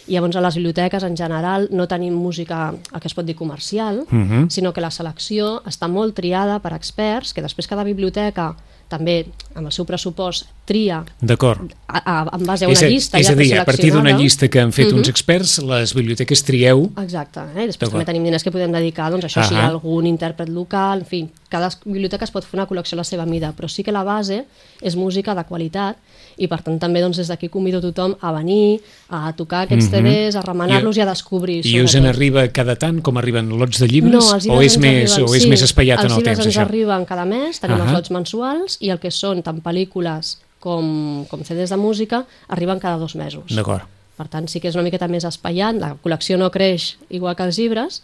I 0.06 0.14
llavors 0.14 0.36
a 0.36 0.42
les 0.44 0.54
biblioteques 0.58 1.02
en 1.06 1.16
general 1.16 1.68
no 1.72 1.86
tenim 1.88 2.14
música 2.14 2.68
el 2.92 3.00
que 3.00 3.08
es 3.08 3.14
pot 3.14 3.26
dir 3.26 3.34
comercial, 3.36 4.04
Mhm. 4.10 4.50
sinó 4.50 4.72
que 4.72 4.80
la 4.80 4.90
selecció 4.90 5.62
està 5.64 5.88
molt 5.88 6.14
triada 6.14 6.58
per 6.60 6.74
experts, 6.74 7.32
que 7.32 7.42
després 7.42 7.66
cada 7.66 7.84
biblioteca 7.84 8.54
també 8.88 9.26
amb 9.56 9.66
el 9.66 9.72
seu 9.72 9.84
pressupost, 9.88 10.46
tria 10.66 11.02
D'acord. 11.20 11.72
en 11.88 12.44
base 12.46 12.64
a 12.64 12.68
una 12.68 12.74
És, 12.76 12.82
a, 12.82 12.88
llista 12.88 13.18
és 13.18 13.26
ja 13.26 13.32
a 13.32 13.36
dir, 13.36 13.54
a 13.58 13.64
partir 13.64 13.92
d'una 13.92 14.12
llista 14.18 14.48
que 14.48 14.60
han 14.60 14.72
fet 14.72 14.92
uns 14.92 15.06
Mhm. 15.06 15.10
experts, 15.10 15.58
les 15.62 15.94
biblioteques 15.94 16.42
trieu... 16.44 16.90
Exacte, 17.02 17.40
eh? 17.56 17.64
I 17.64 17.66
després 17.66 17.90
també 17.90 18.04
tenim 18.04 18.24
diners 18.24 18.42
que 18.44 18.50
podem 18.52 18.72
dedicar 18.72 19.10
doncs, 19.10 19.24
això, 19.24 19.46
si 19.48 19.54
hi 19.54 19.56
ha 19.58 19.68
algun 19.68 20.06
intèrpret 20.06 20.48
local, 20.48 21.00
en 21.00 21.06
fi, 21.06 21.28
cada 21.48 21.70
biblioteca 21.84 22.24
es 22.24 22.30
pot 22.30 22.44
fer 22.44 22.58
una 22.58 22.66
col·lecció 22.68 22.94
a 22.94 22.96
la 23.00 23.04
seva 23.04 23.24
mida, 23.24 23.52
però 23.56 23.68
sí 23.68 23.82
que 23.82 23.92
la 23.92 24.02
base 24.04 24.44
és 24.82 24.96
música 24.96 25.34
de 25.34 25.44
qualitat 25.44 25.96
i 26.38 26.48
per 26.48 26.60
tant 26.62 26.78
també 26.78 27.00
doncs, 27.00 27.16
des 27.16 27.28
d'aquí 27.28 27.48
convido 27.48 27.80
tothom 27.80 28.16
a 28.20 28.32
venir, 28.32 28.80
a 29.08 29.32
tocar 29.32 29.62
aquests 29.64 29.86
Mhm. 29.86 29.90
CDs, 29.92 30.36
a 30.36 30.42
remenar-los 30.42 30.96
i, 30.96 31.00
a 31.00 31.06
descobrir. 31.06 31.64
I 31.64 31.80
us 31.80 31.94
en 31.94 32.04
arriba 32.06 32.46
cada 32.48 32.76
tant, 32.76 33.00
com 33.00 33.16
arriben 33.16 33.48
lots 33.58 33.78
de 33.78 33.86
llibres? 33.88 34.12
No, 34.12 34.34
els 34.34 34.46
o 34.46 34.60
és 34.60 34.76
més, 34.78 35.12
arriben, 35.14 35.30
o 35.30 35.34
és 35.34 35.42
sí, 35.42 35.48
més 35.48 35.62
espaiat 35.62 36.00
en 36.00 36.06
el 36.06 36.12
Els 36.12 36.22
temps, 36.24 36.38
llibres 36.38 36.46
ens 36.46 36.56
això? 36.56 36.60
arriben 36.66 37.04
cada 37.06 37.24
mes, 37.24 37.58
tenim 37.60 37.76
Ahà. 37.76 37.84
els 37.84 37.92
lots 37.92 38.10
mensuals 38.10 38.76
i 38.80 38.90
el 38.90 38.98
que 38.98 39.10
són 39.10 39.38
tant 39.46 39.62
pel·lícules 39.64 40.36
com, 40.60 41.24
com 41.30 41.44
CDs 41.46 41.70
de 41.70 41.78
música 41.78 42.24
arriben 42.48 42.80
cada 42.82 42.98
dos 42.98 43.14
mesos. 43.16 43.54
D'acord. 43.54 43.86
Per 44.16 44.24
tant, 44.32 44.46
sí 44.48 44.62
que 44.64 44.70
és 44.70 44.76
una 44.78 44.82
miqueta 44.86 45.08
més 45.12 45.26
espaiat, 45.28 45.76
la 45.76 45.90
col·lecció 46.00 46.38
no 46.40 46.48
creix 46.50 46.94
igual 47.12 47.36
que 47.36 47.44
els 47.44 47.58
llibres, 47.60 47.98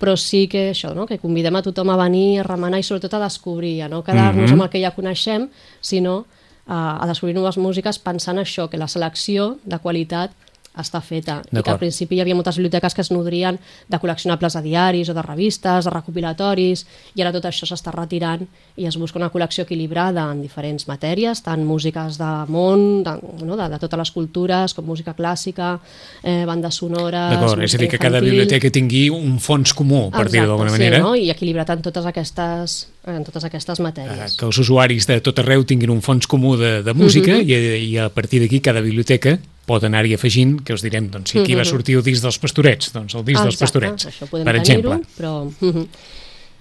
però 0.00 0.14
sí 0.16 0.46
que 0.48 0.70
això, 0.72 0.94
no? 0.96 1.04
que 1.06 1.18
convidem 1.20 1.58
a 1.58 1.62
tothom 1.66 1.90
a 1.92 1.98
venir, 2.00 2.40
a 2.40 2.46
remenar 2.46 2.80
i 2.80 2.86
sobretot 2.86 3.18
a 3.18 3.20
descobrir, 3.26 3.82
a 3.84 3.88
no 3.92 4.00
quedar-nos 4.02 4.48
Mhm. 4.48 4.56
amb 4.56 4.62
el 4.64 4.70
que 4.72 4.80
ja 4.80 4.94
coneixem, 4.96 5.50
sinó 5.82 6.24
a, 6.66 7.02
a 7.02 7.06
descobrir 7.06 7.34
noves 7.36 7.58
músiques 7.58 7.98
pensant 7.98 8.38
això, 8.40 8.68
que 8.70 8.78
la 8.80 8.88
selecció 8.88 9.58
de 9.64 9.78
qualitat 9.78 10.32
està 10.78 11.00
feta. 11.02 11.42
I 11.50 11.62
que 11.62 11.70
al 11.70 11.78
principi 11.78 12.16
hi 12.16 12.20
havia 12.20 12.34
moltes 12.34 12.56
biblioteques 12.56 12.94
que 12.94 13.00
es 13.02 13.10
nodrien 13.10 13.58
de 13.88 13.98
col·leccionables 13.98 14.54
de 14.54 14.62
diaris 14.62 15.08
o 15.08 15.14
de 15.14 15.22
revistes, 15.22 15.84
de 15.84 15.90
recopilatoris, 15.90 16.84
i 17.16 17.22
ara 17.22 17.32
tot 17.34 17.44
això 17.48 17.66
s'està 17.66 17.92
retirant 17.94 18.44
i 18.76 18.86
es 18.86 18.96
busca 18.96 19.18
una 19.18 19.30
col·lecció 19.32 19.64
equilibrada 19.66 20.28
en 20.30 20.42
diferents 20.42 20.86
matèries, 20.88 21.42
tant 21.42 21.64
músiques 21.66 22.18
de 22.18 22.30
món, 22.48 23.02
de, 23.02 23.16
no, 23.44 23.56
de, 23.56 23.68
de 23.72 23.78
totes 23.78 23.98
les 23.98 24.10
cultures, 24.14 24.74
com 24.74 24.86
música 24.86 25.14
clàssica, 25.18 25.80
eh, 26.22 26.44
bandes 26.46 26.74
sonores... 26.78 27.32
D'acord, 27.34 27.62
és 27.62 27.74
a 27.74 27.78
dir, 27.78 27.88
que 27.90 27.98
cada 27.98 28.20
biblioteca 28.20 28.70
tingui 28.70 29.08
un 29.10 29.38
fons 29.42 29.74
comú, 29.74 30.10
per 30.14 30.28
dir-ho 30.30 30.46
d'alguna 30.46 30.70
manera. 30.70 30.96
Sí, 30.98 31.02
no? 31.02 31.14
I 31.16 31.30
equilibrat 31.34 31.70
en 31.74 31.82
totes 31.82 32.06
aquestes, 32.06 32.78
en 33.06 33.24
totes 33.26 33.44
aquestes 33.44 33.80
eh, 33.80 33.82
matèries. 33.82 34.36
que 34.38 34.46
els 34.46 34.58
usuaris 34.62 35.06
de 35.10 35.20
tot 35.20 35.38
arreu 35.42 35.64
tinguin 35.64 35.90
un 35.90 36.02
fons 36.02 36.26
comú 36.30 36.56
de, 36.56 36.82
de 36.82 36.94
música 36.94 37.34
Mhm. 37.34 37.48
i, 37.48 37.54
i 37.92 37.98
a 37.98 38.08
partir 38.08 38.40
d'aquí 38.40 38.60
cada 38.60 38.80
biblioteca 38.80 39.38
pot 39.68 39.84
anar-hi 39.84 40.14
afegint, 40.16 40.58
que 40.64 40.74
us 40.74 40.82
direm, 40.84 41.10
doncs, 41.12 41.30
si 41.34 41.38
aquí 41.42 41.54
va 41.54 41.62
Mhm. 41.62 41.70
sortir 41.70 41.98
el 42.00 42.02
disc 42.06 42.24
dels 42.24 42.38
pastorets, 42.40 42.92
doncs 42.96 43.14
el 43.14 43.24
disc 43.26 43.42
dels 43.42 43.54
Exacte, 43.54 43.64
pastorets, 43.66 44.06
Això 44.10 44.26
podem 44.32 44.44
per 44.48 44.56
exemple. 44.56 45.02
però... 45.18 45.34
mhm. 45.60 45.88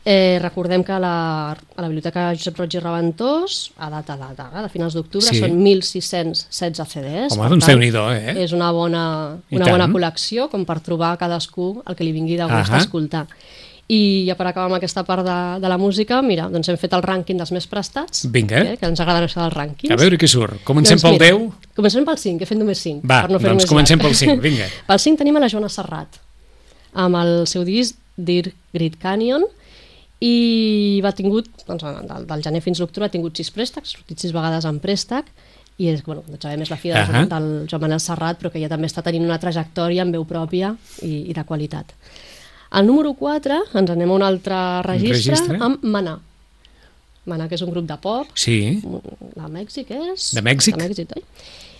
Eh, 0.09 0.39
recordem 0.39 0.85
que 0.87 0.93
a 0.95 0.99
la, 1.03 1.51
a 1.51 1.81
la 1.83 1.87
Biblioteca 1.89 2.29
Josep 2.31 2.55
Roig 2.61 2.77
i 2.77 2.79
Reventós, 2.79 3.73
a 3.75 3.89
data 3.91 4.15
de, 4.15 4.29
de, 4.37 4.45
de 4.63 4.69
finals 4.71 4.93
d'octubre, 4.95 5.27
Sí. 5.27 5.41
són 5.41 5.57
1.616 5.59 6.87
CDs. 6.87 7.33
Home, 7.35 7.49
doncs 7.51 7.65
tant, 7.65 7.73
Déu-n'hi-do, 7.75 8.05
eh? 8.15 8.37
És 8.45 8.53
una 8.55 8.69
bona, 8.71 9.01
una 9.51 9.65
bona 9.67 9.87
col·lecció 9.91 10.47
com 10.49 10.63
per 10.63 10.79
trobar 10.85 11.11
a 11.11 11.17
cadascú 11.19 11.81
el 11.85 11.95
que 11.97 12.05
li 12.07 12.13
vingui 12.15 12.37
de 12.39 12.47
gust 12.47 12.71
Ahà. 12.71 12.79
escoltar. 12.85 13.25
I 13.87 14.25
ja 14.27 14.35
per 14.35 14.49
acabar 14.49 14.67
amb 14.67 14.75
aquesta 14.75 15.05
part 15.07 15.23
de, 15.23 15.35
de 15.63 15.69
la 15.71 15.77
música, 15.79 16.19
mira, 16.21 16.49
doncs 16.51 16.67
hem 16.67 16.79
fet 16.79 16.91
el 16.97 17.03
rànquing 17.05 17.37
dels 17.39 17.53
més 17.55 17.69
prestats, 17.71 18.25
Vinga. 18.31 18.59
eh, 18.59 18.77
que 18.79 18.89
ens 18.89 18.99
agrada 18.99 19.29
això 19.29 19.39
dels 19.39 19.55
rànquings. 19.55 19.93
A 19.95 19.99
veure 19.99 20.19
què 20.19 20.27
surt. 20.27 20.59
Comencem 20.67 20.99
pel 20.99 21.15
mira, 21.15 21.29
10? 21.37 21.69
Comencem 21.77 22.07
pel 22.09 22.19
5, 22.19 22.43
he 22.43 22.49
fet 22.49 22.59
només 22.59 22.81
5. 22.83 23.07
Va, 23.07 23.21
no 23.31 23.39
doncs 23.39 23.69
comencem 23.69 23.95
llarg. 23.95 24.09
pel 24.09 24.19
5, 24.19 24.41
vinga. 24.43 24.67
pel 24.89 24.99
5 25.05 25.23
tenim 25.23 25.39
a 25.39 25.45
la 25.45 25.51
Joana 25.53 25.71
Serrat, 25.71 26.19
amb 26.99 27.21
el 27.21 27.31
seu 27.47 27.63
disc 27.67 27.95
Dear 28.17 28.51
Grid 28.75 28.99
Canyon, 28.99 29.47
i 30.19 30.99
va 31.05 31.13
tingut, 31.15 31.47
doncs, 31.67 31.85
del, 31.87 32.27
del 32.27 32.43
gener 32.43 32.63
fins 32.65 32.81
l'octubre 32.81 33.07
ha 33.07 33.13
tingut 33.13 33.37
sis 33.39 33.53
préstecs, 33.53 33.93
ha 33.93 34.01
sortit 34.01 34.19
sis 34.19 34.35
vegades 34.35 34.67
en 34.67 34.81
préstec, 34.83 35.31
i 35.77 35.91
és, 35.91 36.01
bueno, 36.03 36.23
doncs 36.25 36.43
sabem, 36.43 36.63
és 36.65 36.71
la 36.73 36.79
filla 36.81 37.03
Ahà. 37.03 37.23
del, 37.23 37.29
del 37.29 37.67
Joan 37.69 37.83
Manel 37.85 38.01
Serrat, 38.01 38.39
però 38.41 38.51
que 38.51 38.59
ja 38.59 38.67
també 38.71 38.89
està 38.89 39.03
tenint 39.05 39.27
una 39.27 39.37
trajectòria 39.39 40.03
amb 40.03 40.17
veu 40.17 40.25
pròpia 40.25 40.73
i, 41.05 41.29
i 41.29 41.37
de 41.37 41.43
qualitat. 41.45 41.93
Al 42.69 42.85
número 42.85 43.13
4 43.13 43.61
ens 43.79 43.89
anem 43.89 44.09
a 44.11 44.13
un 44.17 44.23
altre 44.23 44.57
registre, 44.83 45.35
registre? 45.35 45.57
amb 45.61 45.83
Maná. 45.83 46.17
Maná, 47.27 47.47
que 47.49 47.55
és 47.55 47.61
un 47.61 47.71
grup 47.71 47.85
de 47.87 47.97
pop, 47.99 48.27
Sí. 48.35 48.79
de 48.81 49.47
Mèxic 49.51 49.89
és? 49.91 50.33
De 50.33 50.41
Mèxic? 50.41 50.77
De 50.77 50.87
Mèxic, 50.87 51.15
oi? 51.15 51.23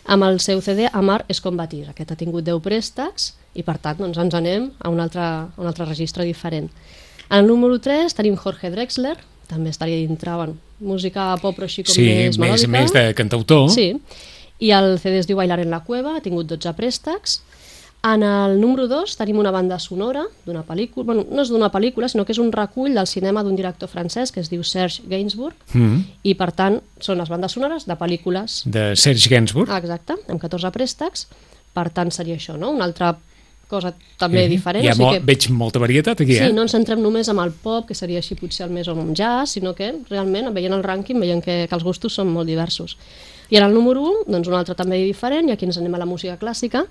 Amb 0.06 0.24
el 0.24 0.40
seu 0.40 0.62
CD 0.62 0.88
Amar 0.94 1.26
és 1.28 1.42
combatir. 1.42 1.86
Aquest 1.90 2.12
ha 2.12 2.16
tingut 2.16 2.44
10 2.44 2.62
préstecs 2.64 3.34
i 3.56 3.64
per 3.64 3.78
tant 3.78 3.98
doncs, 3.98 4.18
ens 4.18 4.34
anem 4.34 4.72
a 4.80 4.90
un 4.90 5.00
altre, 5.00 5.20
a 5.22 5.50
un 5.58 5.68
altre 5.68 5.86
registre 5.86 6.24
diferent. 6.24 6.70
Al 7.30 7.46
número 7.48 7.80
3 7.80 8.14
tenim 8.16 8.36
Jorge 8.38 8.70
Drexler, 8.72 9.18
també 9.48 9.70
estaria 9.70 9.96
dintre, 9.98 10.32
bueno, 10.36 10.56
música 10.80 11.36
pop 11.42 11.56
però 11.58 11.64
així 11.64 11.84
com 11.84 11.94
Sí, 11.96 12.04
més 12.04 12.38
melòdica. 12.38 12.68
més 12.68 12.92
de 12.94 13.14
cantautor. 13.16 13.70
Sí, 13.70 13.96
i 14.60 14.72
el 14.72 14.98
CD 15.00 15.20
es 15.20 15.28
diu 15.28 15.38
Bailar 15.38 15.60
en 15.60 15.70
la 15.72 15.82
cueva, 15.82 16.16
ha 16.18 16.22
tingut 16.22 16.48
12 16.48 16.74
préstecs. 16.74 17.42
En 18.04 18.22
el 18.24 18.60
número 18.62 18.88
2 18.88 19.18
tenim 19.18 19.40
una 19.42 19.52
banda 19.52 19.80
sonora 19.80 20.22
d'una 20.46 20.62
pel·lícula, 20.64 21.04
bueno, 21.04 21.26
no 21.34 21.42
és 21.42 21.50
d'una 21.50 21.72
pel·lícula, 21.74 22.08
sinó 22.08 22.24
que 22.26 22.32
és 22.32 22.40
un 22.40 22.52
recull 22.54 22.94
del 22.96 23.08
cinema 23.10 23.42
d'un 23.44 23.56
director 23.58 23.90
francès 23.90 24.32
que 24.32 24.40
es 24.40 24.50
diu 24.54 24.64
Serge 24.64 25.02
Gainsbourg, 25.10 25.56
Mm. 25.74 26.04
i 26.24 26.36
per 26.36 26.52
tant 26.54 26.80
són 27.00 27.18
les 27.18 27.28
bandes 27.30 27.52
sonores 27.52 27.86
de 27.88 27.96
pel·lícules 27.98 28.62
De 28.66 28.96
Serge 28.96 29.30
Gainsbourg. 29.30 29.70
Ah, 29.70 29.80
exacte, 29.80 30.14
amb 30.30 30.40
14 30.40 30.72
préstecs, 30.72 31.28
per 31.74 31.90
tant 31.90 32.12
seria 32.12 32.36
això, 32.38 32.56
no? 32.58 32.72
Una 32.72 32.86
altra 32.86 33.18
cosa 33.68 33.94
també 34.18 34.46
Sí. 34.46 34.50
diferent. 34.56 34.86
Hi 34.86 34.88
ha 34.88 34.92
o 34.94 34.96
sigui 34.96 35.12
que, 35.20 35.26
Veig 35.26 35.50
molta 35.50 35.80
varietat 35.80 36.22
aquí, 36.22 36.34
sí, 36.38 36.44
eh? 36.44 36.54
no 36.54 36.62
ens 36.62 36.72
centrem 36.72 37.02
només 37.02 37.28
amb 37.28 37.42
el 37.42 37.52
pop, 37.52 37.88
que 37.88 37.96
seria 37.96 38.20
així 38.20 38.36
potser 38.36 38.68
el 38.68 38.72
més 38.72 38.88
o 38.88 38.92
amb 38.92 39.14
jazz, 39.14 39.52
sinó 39.58 39.74
que 39.76 39.94
realment, 40.10 40.54
veient 40.54 40.72
el 40.74 40.84
rànquing, 40.84 41.20
veiem 41.20 41.42
que, 41.42 41.66
que 41.68 41.76
els 41.76 41.84
gustos 41.84 42.14
són 42.14 42.30
molt 42.32 42.48
diversos. 42.48 42.96
I 43.50 43.58
en 43.58 43.64
el 43.64 43.74
número 43.74 44.02
1, 44.02 44.24
doncs 44.28 44.48
un 44.48 44.54
altre 44.56 44.76
també 44.76 44.98
diferent, 45.04 45.48
i 45.50 45.52
aquí 45.52 45.66
ens 45.66 45.78
anem 45.78 45.94
a 45.96 45.98
la 45.98 46.06
música 46.06 46.38
clàssica, 46.38 46.86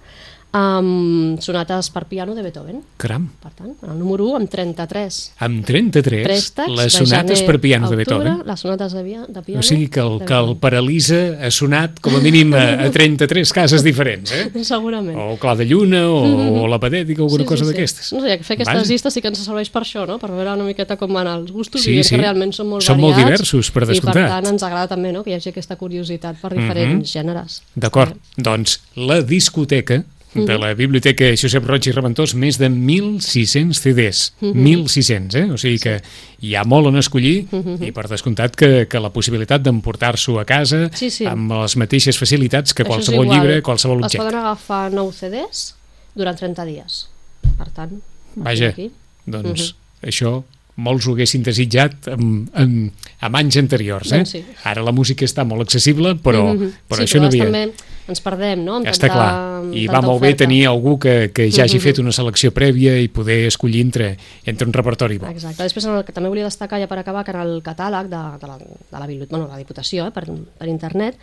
amb 0.56 1.40
sonates 1.44 1.90
per 1.92 2.04
piano 2.08 2.34
de 2.34 2.42
Beethoven. 2.42 2.80
Caram. 3.00 3.26
Per 3.42 3.50
tant, 3.52 3.74
en 3.82 3.90
el 3.92 3.98
número 3.98 4.24
1, 4.30 4.36
amb 4.40 4.50
33 4.50 5.18
Amb 5.44 5.64
33, 5.68 6.22
préstecs 6.24 6.72
les 6.78 6.96
sonates 6.96 7.42
per 7.46 7.58
piano 7.60 7.86
a 7.86 7.90
de 7.90 7.96
octubre, 8.00 8.24
Beethoven. 8.24 8.46
Les 8.48 8.60
sonates 8.64 8.92
de, 8.96 9.02
via, 9.04 9.24
de 9.28 9.42
piano 9.42 9.60
O 9.60 9.66
sigui 9.66 9.88
que 9.92 10.00
el, 10.00 10.20
que 10.26 10.34
el. 10.38 10.54
Paralisa 10.62 11.20
ha 11.44 11.50
sonat 11.52 12.00
com 12.00 12.16
a 12.16 12.20
mínim 12.24 12.54
a, 12.56 12.86
a 12.86 12.90
33 12.94 13.52
cases 13.52 13.84
diferents, 13.84 14.32
eh? 14.32 14.48
Segurament. 14.66 15.18
O 15.18 15.36
Clar 15.42 15.56
de 15.60 15.66
Lluna, 15.68 16.04
o, 16.08 16.62
o 16.64 16.66
La 16.70 16.80
Patètica, 16.82 17.22
o 17.22 17.28
alguna 17.28 17.44
cosa 17.48 17.68
d'aquestes. 17.68 18.12
No 18.16 18.22
sé, 18.24 18.38
fer 18.42 18.56
aquestes 18.56 18.72
Vaja. 18.82 18.88
llistes 18.90 19.14
sí 19.14 19.22
que 19.22 19.28
ens 19.32 19.42
serveix 19.44 19.70
per 19.74 19.82
això, 19.84 20.06
no? 20.08 20.18
per 20.22 20.30
veure 20.32 20.56
una 20.56 20.64
miqueta 20.66 20.96
com 20.96 21.12
van 21.12 21.28
els 21.36 21.52
gustos 21.52 21.82
Sí, 21.84 21.98
i 22.00 22.02
sí. 22.04 22.14
que 22.16 22.22
realment 22.22 22.54
són 22.56 22.70
molt 22.72 22.82
Són 22.86 23.00
molt 23.00 23.14
variats. 23.18 23.42
diversos, 23.44 23.70
per 23.70 23.82
I 23.82 23.86
per 23.86 23.92
descomptat. 23.94 24.28
tant 24.32 24.50
ens 24.54 24.62
agrada 24.66 24.88
també 24.96 25.12
no? 25.12 25.22
que 25.22 25.30
hi 25.34 25.36
hagi 25.38 25.50
aquesta 25.52 25.76
curiositat 25.76 26.40
per 26.40 26.54
diferents 26.56 26.96
Mhm. 26.96 27.12
gèneres. 27.12 27.60
D'acord, 27.74 28.16
doncs 28.36 28.80
la 28.96 29.20
discoteca 29.22 29.98
Mhm. 30.00 30.15
De 30.44 30.58
la 30.58 30.74
Biblioteca 30.74 31.24
Josep 31.40 31.64
Roig 31.64 31.86
i 31.88 31.92
Reventós, 31.92 32.34
més 32.34 32.58
de 32.58 32.68
1.600 32.68 33.80
CDs. 33.80 34.34
Mhm. 34.40 34.52
1.600, 34.64 35.34
eh? 35.34 35.44
O 35.52 35.56
sigui 35.56 35.78
que 35.78 36.02
hi 36.42 36.54
ha 36.54 36.64
molt 36.64 36.86
on 36.90 36.96
escollir 36.98 37.46
Mhm. 37.50 37.82
i 37.82 37.92
per 37.92 38.08
descomptat 38.08 38.54
que, 38.56 38.86
que 38.88 39.00
la 39.00 39.10
possibilitat 39.12 39.62
d'emportar-s'ho 39.62 40.38
a 40.40 40.44
casa 40.44 40.90
Sí, 40.92 41.10
sí. 41.10 41.24
amb 41.26 41.50
les 41.52 41.76
mateixes 41.76 42.18
facilitats 42.18 42.74
que 42.74 42.82
Això 42.84 42.88
qualsevol 42.88 43.28
llibre, 43.30 43.62
qualsevol 43.62 43.98
Es 44.00 44.04
objecte. 44.06 44.24
poden 44.26 44.38
agafar 44.40 44.92
9 44.92 45.12
CDs 45.12 45.74
durant 46.14 46.36
30 46.38 46.64
dies. 46.64 47.08
Per 47.56 47.70
tant, 47.70 48.00
Vaja, 48.34 48.68
aquí. 48.68 48.90
doncs 49.24 49.74
Mhm. 50.02 50.08
això 50.10 50.42
molts 50.76 51.06
ho 51.06 51.12
haguessin 51.12 51.42
desitjat 51.42 52.08
amb, 52.08 52.50
amb, 52.52 52.92
amb 53.20 53.36
anys 53.36 53.56
anteriors. 53.56 54.12
Eh? 54.12 54.16
Doncs 54.18 54.30
sí. 54.30 54.44
Ara 54.64 54.82
la 54.82 54.92
música 54.92 55.24
està 55.24 55.42
molt 55.46 55.62
accessible, 55.62 56.16
però, 56.16 56.52
Mhm. 56.54 56.72
però 56.88 56.96
sí, 56.98 57.02
això 57.04 57.16
però 57.16 57.20
no 57.22 57.26
havia... 57.28 57.44
també 57.44 57.72
ens 58.08 58.20
perdem, 58.20 58.64
no? 58.64 58.76
Amb 58.76 58.86
Està 58.86 59.08
tanta, 59.08 59.14
clar, 59.14 59.74
i 59.74 59.86
va 59.88 60.00
molt 60.00 60.20
bé 60.22 60.28
oferta. 60.28 60.44
tenir 60.44 60.66
algú 60.66 60.98
que, 60.98 61.32
que 61.34 61.50
ja 61.50 61.64
hagi 61.64 61.76
Mhm. 61.78 61.82
fet 61.82 61.98
una 61.98 62.12
selecció 62.12 62.52
prèvia 62.52 63.00
i 63.00 63.08
poder 63.08 63.46
escollir 63.46 63.80
entre, 63.82 64.16
entre 64.44 64.66
un 64.66 64.72
repertori 64.72 65.18
bo. 65.18 65.26
Exacte. 65.26 65.62
Després, 65.62 65.84
en 65.86 65.96
el 65.96 66.04
que 66.04 66.12
també 66.12 66.28
volia 66.28 66.44
destacar, 66.44 66.78
ja 66.80 66.86
per 66.86 66.98
acabar, 66.98 67.24
que 67.24 67.32
en 67.32 67.40
el 67.40 67.62
catàleg 67.62 68.06
de, 68.08 68.22
de, 68.40 68.46
la, 68.46 68.58
de 68.58 68.98
la, 68.98 69.26
bueno, 69.30 69.48
la 69.48 69.56
Diputació, 69.58 70.06
eh, 70.06 70.10
per, 70.12 70.24
per 70.58 70.68
internet, 70.68 71.16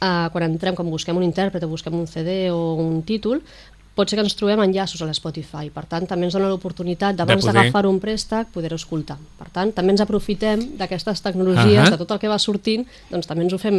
eh, 0.00 0.28
quan 0.32 0.44
entrem, 0.44 0.74
quan 0.74 0.88
busquem 0.88 1.16
un 1.16 1.24
intèrpret 1.24 1.62
o 1.64 1.68
busquem 1.68 1.94
un 1.94 2.06
CD 2.06 2.50
o 2.50 2.74
un 2.74 3.02
títol, 3.02 3.42
pot 3.94 4.08
ser 4.08 4.16
que 4.16 4.22
ens 4.22 4.36
trobem 4.36 4.60
enllaços 4.62 5.02
a 5.02 5.06
l'Spotify. 5.06 5.68
Per 5.68 5.84
tant, 5.84 6.06
també 6.06 6.24
ens 6.24 6.32
dona 6.32 6.48
l'oportunitat 6.48 7.16
d'abans 7.16 7.42
poder- 7.44 7.54
d'agafar 7.54 7.86
un 7.86 7.98
préstec 8.00 8.46
poder-ho 8.54 8.76
escoltar. 8.76 9.18
Tant, 9.52 9.72
també 9.74 9.90
ens 9.92 10.00
aprofitem 10.00 10.60
d'aquestes 10.78 11.20
tecnologies, 11.22 11.78
Ahà. 11.82 11.90
de 11.90 11.96
tot 11.98 12.10
el 12.12 12.18
que 12.22 12.28
va 12.28 12.38
sortint, 12.38 12.84
doncs 13.10 13.26
també 13.26 13.42
ens 13.44 13.52
ho 13.52 13.58
fem 13.58 13.78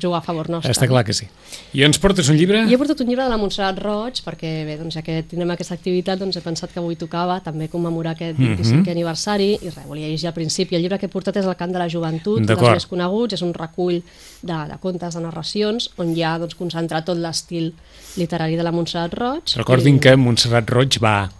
jugar 0.00 0.18
a 0.18 0.22
favor 0.26 0.48
nostre. 0.50 0.72
Està 0.72 0.88
clar 0.88 1.04
que 1.04 1.12
sí. 1.14 1.26
I 1.74 1.84
ens 1.86 1.98
portes 1.98 2.28
un 2.28 2.36
llibre? 2.36 2.64
I 2.68 2.74
he 2.74 2.78
portat 2.78 3.00
un 3.00 3.06
llibre 3.06 3.22
de 3.24 3.30
la 3.30 3.36
Montserrat 3.38 3.78
Roig 3.78 4.22
perquè, 4.24 4.64
bé, 4.66 4.76
doncs, 4.78 4.94
ja 4.94 5.02
que 5.02 5.22
tindrem 5.22 5.50
aquesta 5.54 5.74
activitat, 5.74 6.18
doncs 6.18 6.36
he 6.36 6.40
pensat 6.42 6.72
que 6.72 6.80
avui 6.80 6.96
tocava 6.96 7.40
també 7.40 7.68
commemorar 7.68 8.12
aquest 8.16 8.38
Mhm. 8.38 8.56
25è 8.56 8.90
aniversari 8.90 9.52
i 9.62 9.68
res, 9.70 9.86
volia 9.86 10.08
llegir 10.08 10.26
al 10.28 10.34
principi. 10.34 10.74
El 10.76 10.82
llibre 10.82 10.98
que 10.98 11.06
he 11.06 11.08
portat 11.08 11.36
és 11.36 11.46
El 11.46 11.54
cant 11.56 11.72
de 11.72 11.78
la 11.78 11.88
joventut, 11.88 12.38
un 12.40 12.46
dels 12.46 12.60
més 12.60 12.86
coneguts, 12.86 13.34
és 13.34 13.42
un 13.42 13.52
recull 13.54 14.02
de, 14.42 14.52
de 14.68 14.78
contes, 14.80 15.14
de 15.14 15.20
narracions, 15.20 15.90
on 15.98 16.16
hi 16.16 16.22
ha 16.22 16.38
doncs, 16.38 16.54
concentrat 16.54 17.04
tot 17.04 17.16
l'estil 17.16 17.72
literari 18.16 18.56
de 18.56 18.62
la 18.62 18.72
Montserrat 18.72 19.14
Roig. 19.14 19.54
Recordin 19.56 19.96
I- 19.96 20.00
que 20.00 20.16
Montserrat 20.16 20.68
Roig 20.68 20.98
va 21.00 21.30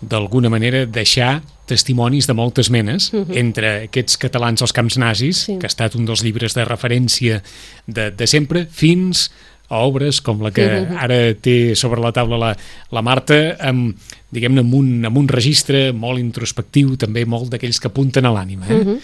d'alguna 0.00 0.50
manera, 0.50 0.84
deixar 0.86 1.42
testimonis 1.66 2.26
de 2.26 2.34
moltes 2.34 2.70
menes, 2.70 3.12
uh 3.12 3.24
-huh. 3.24 3.36
entre 3.38 3.84
aquests 3.84 4.18
catalans 4.18 4.60
als 4.62 4.72
camps 4.72 4.98
nazis, 4.98 5.44
Sí. 5.44 5.58
que 5.58 5.66
ha 5.66 5.72
estat 5.72 5.94
un 5.94 6.04
dels 6.04 6.22
llibres 6.22 6.54
de 6.54 6.64
referència 6.64 7.42
de, 7.86 8.10
de 8.10 8.26
sempre, 8.26 8.66
fins 8.70 9.30
a 9.68 9.78
obres 9.78 10.20
com 10.20 10.42
la 10.42 10.50
que 10.50 10.66
Mhm. 10.66 10.96
ara 10.98 11.34
té 11.34 11.74
sobre 11.74 12.00
la 12.00 12.12
taula 12.12 12.36
la, 12.36 12.56
la 12.90 13.02
Marta, 13.02 13.56
amb, 13.58 13.96
diguem-ne, 14.30 14.60
amb, 14.60 14.74
un, 14.74 15.04
amb 15.06 15.16
un 15.16 15.26
registre 15.28 15.92
molt 15.92 16.18
introspectiu, 16.20 16.96
també 16.96 17.24
molt 17.24 17.50
d'aquells 17.50 17.80
que 17.80 17.88
apunten 17.88 18.26
a 18.26 18.30
l'ànima. 18.30 18.66
Eh? 18.68 18.74
Mhm. 18.84 18.98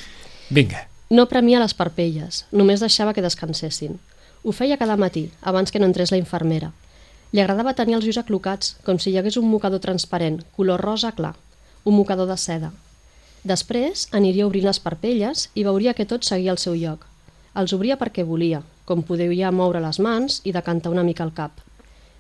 Vinga. 0.51 0.87
No 1.09 1.27
premia 1.27 1.59
les 1.59 1.75
parpelles, 1.75 2.47
només 2.53 2.81
deixava 2.81 3.15
que 3.15 3.23
descansessin. 3.23 3.99
Ho 4.43 4.53
feia 4.53 4.77
cada 4.77 4.97
matí, 4.97 5.31
abans 5.43 5.71
que 5.73 5.79
no 5.79 5.87
entrés 5.87 6.11
la 6.11 6.19
infermera. 6.19 6.73
Li 7.31 7.39
agradava 7.39 7.77
tenir 7.79 7.95
els 7.95 8.07
ulls 8.11 8.19
aclocats, 8.19 8.73
com 8.83 8.99
si 8.99 9.13
hi 9.13 9.19
hagués 9.21 9.37
un 9.39 9.47
mocador 9.47 9.79
transparent, 9.83 10.41
color 10.57 10.83
rosa 10.83 11.13
clar, 11.15 11.37
un 11.87 11.95
mocador 11.95 12.27
de 12.27 12.37
seda. 12.37 12.73
Després 13.47 14.09
aniria 14.19 14.49
obrint 14.49 14.67
les 14.67 14.83
parpelles 14.83 15.47
i 15.55 15.65
veuria 15.65 15.95
que 15.95 16.09
tot 16.11 16.27
seguia 16.27 16.51
al 16.51 16.59
seu 16.59 16.75
lloc. 16.75 17.07
Els 17.55 17.73
obria 17.77 17.97
perquè 18.03 18.27
volia, 18.27 18.65
com 18.85 19.07
podia 19.07 19.55
moure 19.55 19.81
les 19.81 20.03
mans 20.03 20.41
i 20.45 20.53
decantar 20.53 20.91
una 20.91 21.07
mica 21.07 21.25
el 21.25 21.33
cap. 21.39 21.63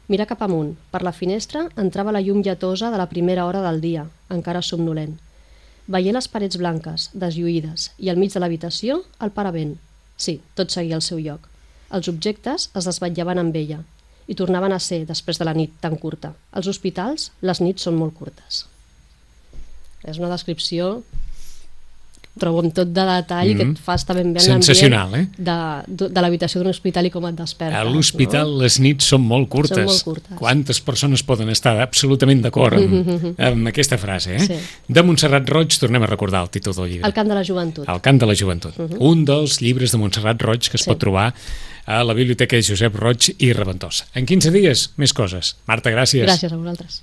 Mira 0.06 0.26
cap 0.30 0.40
amunt. 0.46 0.76
Per 0.94 1.02
la 1.02 1.14
finestra 1.14 1.66
entrava 1.76 2.14
la 2.14 2.22
llum 2.22 2.42
lletosa 2.46 2.90
de 2.90 2.98
la 2.98 3.10
primera 3.10 3.46
hora 3.46 3.66
del 3.66 3.82
dia, 3.82 4.06
encara 4.30 4.62
somnolent. 4.62 5.18
Veia 5.90 6.14
les 6.14 6.30
parets 6.30 6.58
blanques, 6.58 7.10
deslluïdes, 7.14 7.90
i 7.98 8.10
al 8.10 8.18
mig 8.18 8.32
de 8.34 8.42
l'habitació, 8.42 9.02
el 9.18 9.34
paravent. 9.34 9.76
Sí, 10.16 10.40
tot 10.54 10.70
seguia 10.70 10.98
al 10.98 11.02
seu 11.02 11.18
lloc. 11.18 11.46
Els 11.90 12.08
objectes 12.10 12.70
es 12.78 12.86
desvetllaven 12.86 13.42
amb 13.42 13.56
ella 13.58 13.80
i 14.30 14.36
tornaven 14.38 14.72
a 14.72 14.78
ser 14.78 15.02
després 15.08 15.40
de 15.40 15.46
la 15.48 15.56
nit 15.56 15.72
tan 15.82 15.96
curta. 15.98 16.32
Als 16.54 16.68
hospitals, 16.70 17.30
les 17.42 17.60
nits 17.64 17.82
són 17.86 17.98
molt 17.98 18.14
curtes. 18.14 18.64
És 20.06 20.20
una 20.22 20.30
descripció 20.30 21.00
trobo 22.38 22.62
amb 22.62 22.72
tot 22.74 22.88
de 22.94 23.04
detall 23.04 23.48
mm 23.48 23.52
-hmm. 23.52 23.56
que 23.56 23.62
et 23.70 23.78
fa 23.78 23.94
estar 23.94 24.16
ben 24.16 24.32
bé 24.32 24.38
en 24.38 24.44
Sensacional, 24.44 25.10
l'ambient 25.10 25.88
de, 25.88 26.08
de 26.08 26.20
l'habitació 26.20 26.60
d'un 26.60 26.70
hospital 26.70 27.06
i 27.06 27.10
com 27.10 27.26
et 27.26 27.34
despertes. 27.34 27.78
A 27.78 27.84
l'hospital 27.84 28.50
no? 28.50 28.62
les 28.62 28.78
nits 28.80 29.04
són 29.04 29.22
molt 29.22 29.48
curtes. 29.48 29.76
Són 29.76 29.84
molt 29.84 30.02
curtes. 30.02 30.38
Quantes 30.38 30.80
persones 30.80 31.22
poden 31.22 31.48
estar 31.48 31.80
absolutament 31.80 32.42
d'acord 32.42 32.78
amb, 32.78 33.34
amb 33.38 33.66
aquesta 33.66 33.98
frase? 33.98 34.36
Eh? 34.36 34.40
Sí. 34.40 34.54
De 34.88 35.02
Montserrat 35.02 35.48
Roig 35.48 35.78
tornem 35.78 36.02
a 36.02 36.06
recordar 36.06 36.42
el 36.42 36.50
títol 36.50 36.74
del 36.74 36.88
llibre. 36.90 37.06
El 37.06 37.12
camp 37.12 37.28
de 37.28 37.34
la 37.34 37.44
joventut. 37.44 37.88
El 37.88 38.00
cant 38.00 38.18
de 38.20 38.26
la 38.26 38.34
joventut. 38.34 38.78
Uh 38.78 38.88
-huh. 38.88 38.96
Un 39.00 39.24
dels 39.24 39.60
llibres 39.60 39.92
de 39.92 39.98
Montserrat 39.98 40.40
Roig 40.42 40.60
que 40.70 40.76
es 40.76 40.82
Sí. 40.82 40.90
pot 40.90 40.98
trobar 40.98 41.34
a 41.86 42.04
la 42.04 42.14
Biblioteca 42.14 42.56
Josep 42.62 42.94
Roig 42.94 43.34
i 43.38 43.52
Reventós. 43.52 44.04
En 44.14 44.26
15 44.26 44.50
dies, 44.50 44.92
més 44.96 45.12
coses. 45.12 45.56
Marta, 45.66 45.90
gràcies. 45.90 46.24
Gràcies 46.24 46.52
a 46.52 46.56
vosaltres. 46.56 47.02